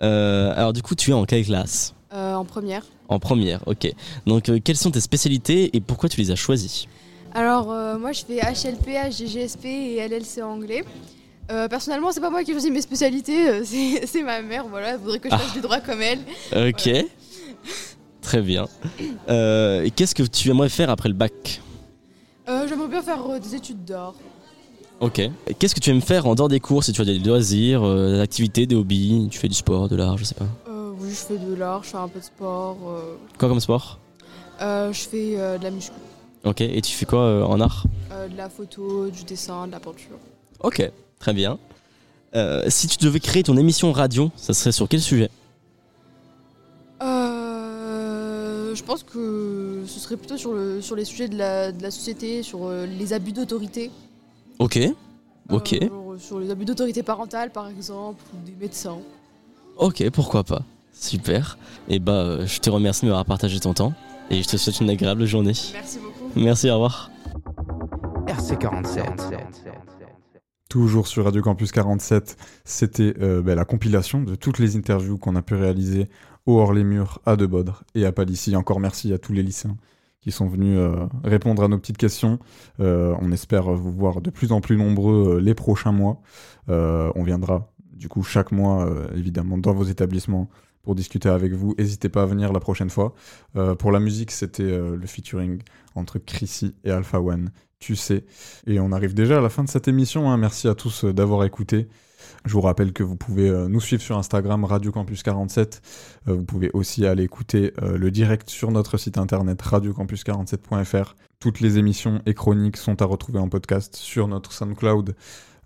Alors 0.00 0.74
du 0.74 0.82
coup, 0.82 0.94
tu 0.94 1.10
es 1.10 1.14
en 1.14 1.24
quelle 1.24 1.46
classe? 1.46 1.94
En 2.12 2.44
première. 2.44 2.84
En 3.08 3.18
première, 3.18 3.66
ok. 3.66 3.90
Donc 4.26 4.50
quelles 4.62 4.76
sont 4.76 4.90
tes 4.90 5.00
spécialités 5.00 5.74
et 5.74 5.80
pourquoi 5.80 6.10
tu 6.10 6.20
les 6.20 6.30
as 6.30 6.36
choisies? 6.36 6.86
Alors, 7.32 7.68
moi 7.98 8.12
je 8.12 8.24
fais 8.24 8.40
HLP, 8.40 8.88
HGGSP 9.10 9.64
et 9.64 10.06
LLC 10.06 10.42
anglais. 10.42 10.84
Euh, 11.50 11.66
personnellement, 11.68 12.12
c'est 12.12 12.20
pas 12.20 12.30
moi 12.30 12.44
qui 12.44 12.52
choisis 12.52 12.70
mes 12.70 12.80
spécialités, 12.82 13.48
euh, 13.48 13.62
c'est 13.64 14.06
c'est 14.06 14.22
ma 14.22 14.42
mère, 14.42 14.66
voilà, 14.68 14.90
elle 14.90 14.98
voudrait 14.98 15.18
que 15.18 15.30
je 15.30 15.34
fasse 15.36 15.46
Ah. 15.50 15.54
du 15.54 15.60
droit 15.60 15.80
comme 15.80 16.02
elle. 16.02 16.20
Ok. 16.54 16.88
Très 18.22 18.42
bien. 18.42 18.66
Euh, 19.30 19.82
et 19.84 19.90
Qu'est-ce 19.90 20.14
que 20.14 20.22
tu 20.24 20.50
aimerais 20.50 20.68
faire 20.68 20.90
après 20.90 21.08
le 21.08 21.14
bac 21.14 21.60
Euh, 22.48 22.66
J'aimerais 22.68 22.88
bien 22.88 23.00
faire 23.02 23.24
euh, 23.30 23.38
des 23.38 23.54
études 23.54 23.84
d'art. 23.84 24.14
Ok. 25.00 25.20
Et 25.20 25.54
Qu'est-ce 25.58 25.74
que 25.74 25.80
tu 25.80 25.88
aimes 25.90 26.02
faire 26.02 26.26
en 26.26 26.34
dehors 26.34 26.48
des 26.48 26.60
cours 26.60 26.84
Si 26.84 26.92
tu 26.92 27.00
as 27.00 27.04
des 27.06 27.18
loisirs, 27.18 27.82
euh, 27.86 28.16
des 28.16 28.20
activités, 28.20 28.66
des 28.66 28.74
hobbies, 28.74 29.28
tu 29.30 29.38
fais 29.38 29.48
du 29.48 29.54
sport, 29.54 29.88
de 29.88 29.96
l'art, 29.96 30.18
je 30.18 30.24
sais 30.24 30.34
pas. 30.34 30.44
Euh, 30.68 30.90
oui, 30.98 31.08
je 31.10 31.14
fais 31.14 31.38
de 31.38 31.54
l'art, 31.54 31.82
je 31.84 31.88
fais 31.90 31.96
un 31.96 32.08
peu 32.08 32.18
de 32.20 32.24
sport. 32.24 32.76
euh, 32.88 33.14
Quoi 33.38 33.48
comme 33.48 33.60
sport? 33.60 33.98
Euh, 34.60 34.92
je 34.92 35.00
fais 35.08 35.34
euh, 35.38 35.56
de 35.56 35.62
la 35.64 35.70
muscu, 35.70 35.92
Ok. 36.44 36.60
Et 36.60 36.82
tu 36.82 36.92
fais 36.92 37.06
quoi 37.06 37.20
euh, 37.20 37.42
en 37.44 37.60
art? 37.60 37.84
Euh, 38.12 38.28
de 38.28 38.36
la 38.36 38.50
photo, 38.50 39.08
du 39.08 39.22
dessin, 39.24 39.66
de 39.68 39.72
la 39.72 39.80
peinture. 39.80 40.18
Ok. 40.60 40.90
Très 41.18 41.32
bien. 41.32 41.58
Euh, 42.34 42.64
si 42.68 42.88
tu 42.88 42.98
devais 43.04 43.20
créer 43.20 43.42
ton 43.42 43.56
émission 43.56 43.92
radio, 43.92 44.30
ça 44.36 44.52
serait 44.52 44.72
sur 44.72 44.88
quel 44.88 45.00
sujet? 45.00 45.30
Euh, 47.02 48.74
je 48.74 48.82
pense 48.82 49.02
que 49.02 49.82
ce 49.86 49.98
serait 49.98 50.16
plutôt 50.16 50.36
sur, 50.36 50.52
le, 50.52 50.80
sur 50.82 50.94
les 50.96 51.04
sujets 51.04 51.28
de 51.28 51.36
la, 51.36 51.72
de 51.72 51.82
la 51.82 51.90
société, 51.90 52.42
sur 52.42 52.66
euh, 52.66 52.86
les 52.86 53.12
abus 53.12 53.32
d'autorité. 53.32 53.90
Ok. 54.58 54.78
Ok. 55.50 55.72
Euh, 55.74 55.88
genre, 55.88 56.14
sur 56.18 56.38
les 56.38 56.50
abus 56.50 56.64
d'autorité 56.64 57.02
parentale, 57.02 57.50
par 57.50 57.68
exemple, 57.68 58.22
ou 58.34 58.46
des 58.46 58.54
médecins. 58.60 58.98
Ok, 59.76 60.08
pourquoi 60.10 60.44
pas. 60.44 60.62
Super. 60.92 61.56
Et 61.88 61.98
bah, 61.98 62.12
euh, 62.12 62.46
je 62.46 62.58
te 62.60 62.68
remercie 62.68 63.02
de 63.02 63.06
m'avoir 63.06 63.24
partagé 63.24 63.60
ton 63.60 63.72
temps. 63.72 63.92
Et 64.30 64.42
je 64.42 64.48
te 64.48 64.56
souhaite 64.56 64.80
une 64.80 64.90
agréable 64.90 65.24
journée. 65.24 65.52
Merci 65.72 65.98
beaucoup. 65.98 66.30
Merci, 66.36 66.68
au 66.70 66.74
revoir. 66.74 67.10
RC47. 68.26 69.04
Toujours 70.68 71.06
sur 71.06 71.24
Radio 71.24 71.40
Campus 71.40 71.72
47, 71.72 72.36
c'était 72.66 73.14
euh, 73.22 73.40
bah, 73.40 73.54
la 73.54 73.64
compilation 73.64 74.22
de 74.22 74.34
toutes 74.34 74.58
les 74.58 74.76
interviews 74.76 75.16
qu'on 75.16 75.34
a 75.34 75.40
pu 75.40 75.54
réaliser 75.54 76.10
au 76.44 76.58
Hors 76.58 76.74
les 76.74 76.84
Murs, 76.84 77.22
à 77.24 77.36
Debodre 77.36 77.84
et 77.94 78.04
à 78.04 78.12
Palissy. 78.12 78.54
Encore 78.54 78.78
merci 78.78 79.14
à 79.14 79.18
tous 79.18 79.32
les 79.32 79.42
lycéens 79.42 79.78
qui 80.20 80.30
sont 80.30 80.46
venus 80.46 80.76
euh, 80.76 81.06
répondre 81.24 81.62
à 81.62 81.68
nos 81.68 81.78
petites 81.78 81.96
questions. 81.96 82.38
Euh, 82.80 83.14
on 83.18 83.32
espère 83.32 83.72
vous 83.72 83.90
voir 83.90 84.20
de 84.20 84.28
plus 84.28 84.52
en 84.52 84.60
plus 84.60 84.76
nombreux 84.76 85.40
les 85.40 85.54
prochains 85.54 85.92
mois. 85.92 86.20
On 86.68 87.22
viendra 87.22 87.72
du 87.94 88.10
coup 88.10 88.22
chaque 88.22 88.52
mois, 88.52 88.86
évidemment, 89.16 89.56
dans 89.56 89.72
vos 89.72 89.84
établissements 89.84 90.50
pour 90.82 90.94
discuter 90.94 91.30
avec 91.30 91.54
vous. 91.54 91.74
N'hésitez 91.78 92.10
pas 92.10 92.24
à 92.24 92.26
venir 92.26 92.52
la 92.52 92.60
prochaine 92.60 92.90
fois. 92.90 93.14
Pour 93.78 93.90
la 93.90 94.00
musique, 94.00 94.32
c'était 94.32 94.68
le 94.68 95.06
featuring 95.06 95.62
entre 95.94 96.18
Chrissy 96.18 96.74
et 96.84 96.90
Alpha 96.90 97.22
One. 97.22 97.50
Tu 97.80 97.94
sais. 97.96 98.24
Et 98.66 98.80
on 98.80 98.90
arrive 98.92 99.14
déjà 99.14 99.38
à 99.38 99.40
la 99.40 99.48
fin 99.48 99.62
de 99.64 99.68
cette 99.68 99.88
émission. 99.88 100.30
hein. 100.30 100.36
Merci 100.36 100.68
à 100.68 100.74
tous 100.74 101.04
euh, 101.04 101.12
d'avoir 101.12 101.44
écouté. 101.44 101.88
Je 102.44 102.52
vous 102.52 102.60
rappelle 102.60 102.92
que 102.92 103.04
vous 103.04 103.14
pouvez 103.16 103.48
euh, 103.48 103.68
nous 103.68 103.80
suivre 103.80 104.02
sur 104.02 104.18
Instagram 104.18 104.64
Radio 104.64 104.90
Campus 104.90 105.22
47. 105.22 105.80
Euh, 106.26 106.34
vous 106.34 106.44
pouvez 106.44 106.70
aussi 106.74 107.06
aller 107.06 107.22
écouter 107.22 107.72
le 107.80 108.10
direct 108.10 108.50
sur 108.50 108.70
notre 108.72 108.96
site 108.98 109.16
internet 109.18 109.62
radiocampus47.fr. 109.62 111.14
Toutes 111.38 111.60
les 111.60 111.78
émissions 111.78 112.20
et 112.26 112.34
chroniques 112.34 112.76
sont 112.76 113.00
à 113.00 113.04
retrouver 113.04 113.38
en 113.38 113.48
podcast 113.48 113.94
sur 113.96 114.26
notre 114.26 114.52
SoundCloud, 114.52 115.14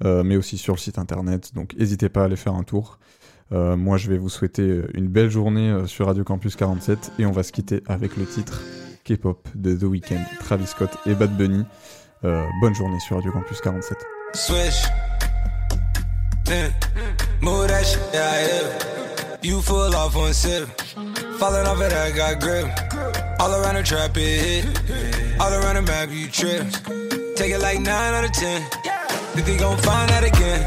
mais 0.05 0.37
aussi 0.37 0.59
sur 0.59 0.75
le 0.75 0.79
site 0.79 0.98
internet. 0.98 1.55
Donc 1.55 1.75
n'hésitez 1.79 2.11
pas 2.11 2.22
à 2.22 2.25
aller 2.25 2.37
faire 2.37 2.55
un 2.55 2.62
tour. 2.62 2.98
Moi, 3.51 3.96
je 3.96 4.11
vais 4.11 4.18
vous 4.18 4.29
souhaiter 4.29 4.83
une 4.92 5.09
belle 5.09 5.31
journée 5.31 5.87
sur 5.87 6.07
Radio 6.07 6.25
Campus 6.25 6.57
47 6.57 7.12
et 7.18 7.25
on 7.27 7.33
va 7.33 7.42
se 7.42 7.53
quitter 7.53 7.83
avec 7.87 8.16
le 8.18 8.27
titre 8.27 8.61
K-pop 9.05 9.48
de 9.55 9.75
The 9.75 9.85
Weeknd, 9.85 10.22
Travis 10.40 10.66
Scott 10.66 10.90
et 11.07 11.14
Bad 11.14 11.35
Bunny. 11.37 11.64
Euh, 12.25 12.47
bonne 12.61 12.75
journée 12.75 13.01
sur 13.01 13.17
Radio 13.17 13.33
Campus 13.33 13.61
47. 13.61 13.99
Switch. 14.35 14.85
Yeah. 16.47 16.69
Move 17.41 17.67
that 17.67 17.85
shit, 17.85 18.01
yeah, 18.13 18.31
am. 18.31 19.39
You 19.43 19.61
full 19.61 19.95
off 19.95 20.15
one 20.15 20.33
sip. 20.33 20.69
Falling 21.39 21.67
off 21.67 21.81
it, 21.81 21.93
I 21.93 22.13
got 22.13 22.41
grip. 22.41 22.69
All 23.41 23.53
around 23.53 23.75
the 23.75 23.83
trap, 23.83 24.17
it 24.17 24.65
hit. 24.65 25.41
All 25.41 25.53
around 25.53 25.75
the 25.75 25.83
map, 25.83 26.11
you 26.13 26.29
trip. 26.29 26.65
Take 27.35 27.53
it 27.53 27.61
like 27.61 27.81
9 27.81 27.89
out 27.89 28.25
of 28.25 28.33
10. 28.33 28.63
Think 29.35 29.47
they 29.47 29.57
gon' 29.57 29.79
find 29.79 30.11
out 30.13 30.23
again. 30.23 30.63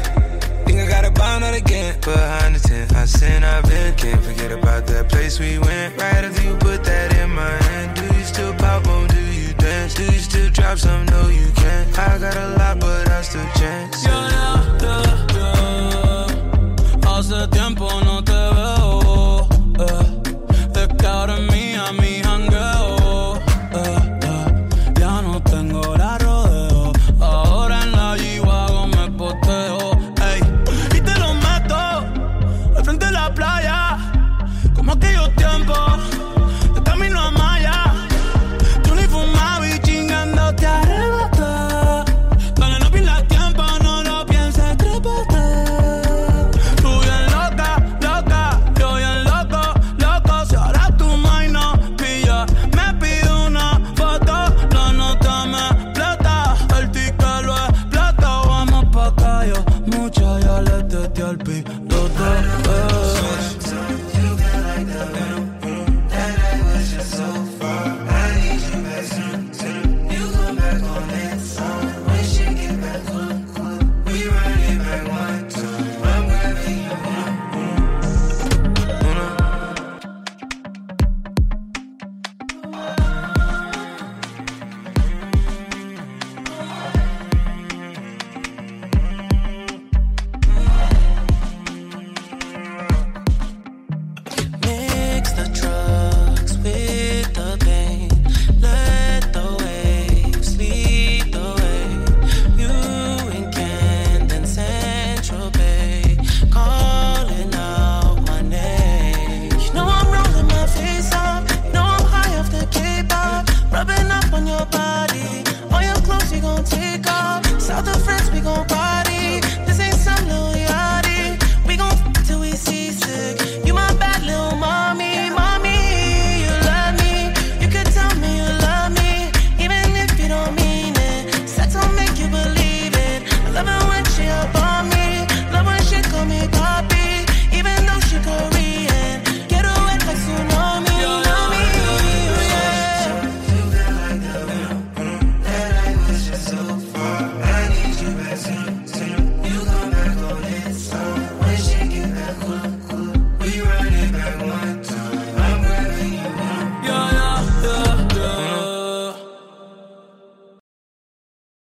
Think 0.66 0.80
I 0.80 0.86
gotta 0.88 1.10
bound 1.10 1.42
out 1.42 1.54
again. 1.54 1.98
Behind 2.00 2.56
the 2.56 2.68
tent, 2.68 2.94
I 2.94 3.06
sin, 3.06 3.44
I've 3.44 3.64
been. 3.64 3.94
Can't 3.94 4.22
forget 4.22 4.52
about 4.52 4.86
that 4.88 5.08
place 5.08 5.38
we 5.38 5.58
went. 5.58 5.96
Right 5.96 6.24
after 6.24 6.42
you 6.42 6.56
put 6.56 6.84
that 6.84 7.16
in 7.16 7.30
my 7.30 7.48
hand. 7.48 7.96
Do 7.96 8.14
you 8.14 8.24
still 8.24 8.52
pop 8.54 8.86
on? 8.88 9.05
chance. 9.86 9.94
Do 9.94 10.12
you 10.12 10.20
still 10.20 10.50
drop 10.50 10.78
some? 10.78 11.06
No, 11.06 11.28
you 11.28 11.50
can't. 11.54 11.98
I 11.98 12.18
got 12.18 12.36
a 12.36 12.48
lot, 12.58 12.80
but 12.80 13.08
I 13.08 13.22
still 13.22 13.46
chance. 13.56 14.04
Yo, 14.04 14.12
yo, 14.12 14.54
yo, 14.82 15.02
yo. 15.34 16.26
Hace 17.02 17.48
tiempo 17.50 17.88
no 18.04 18.15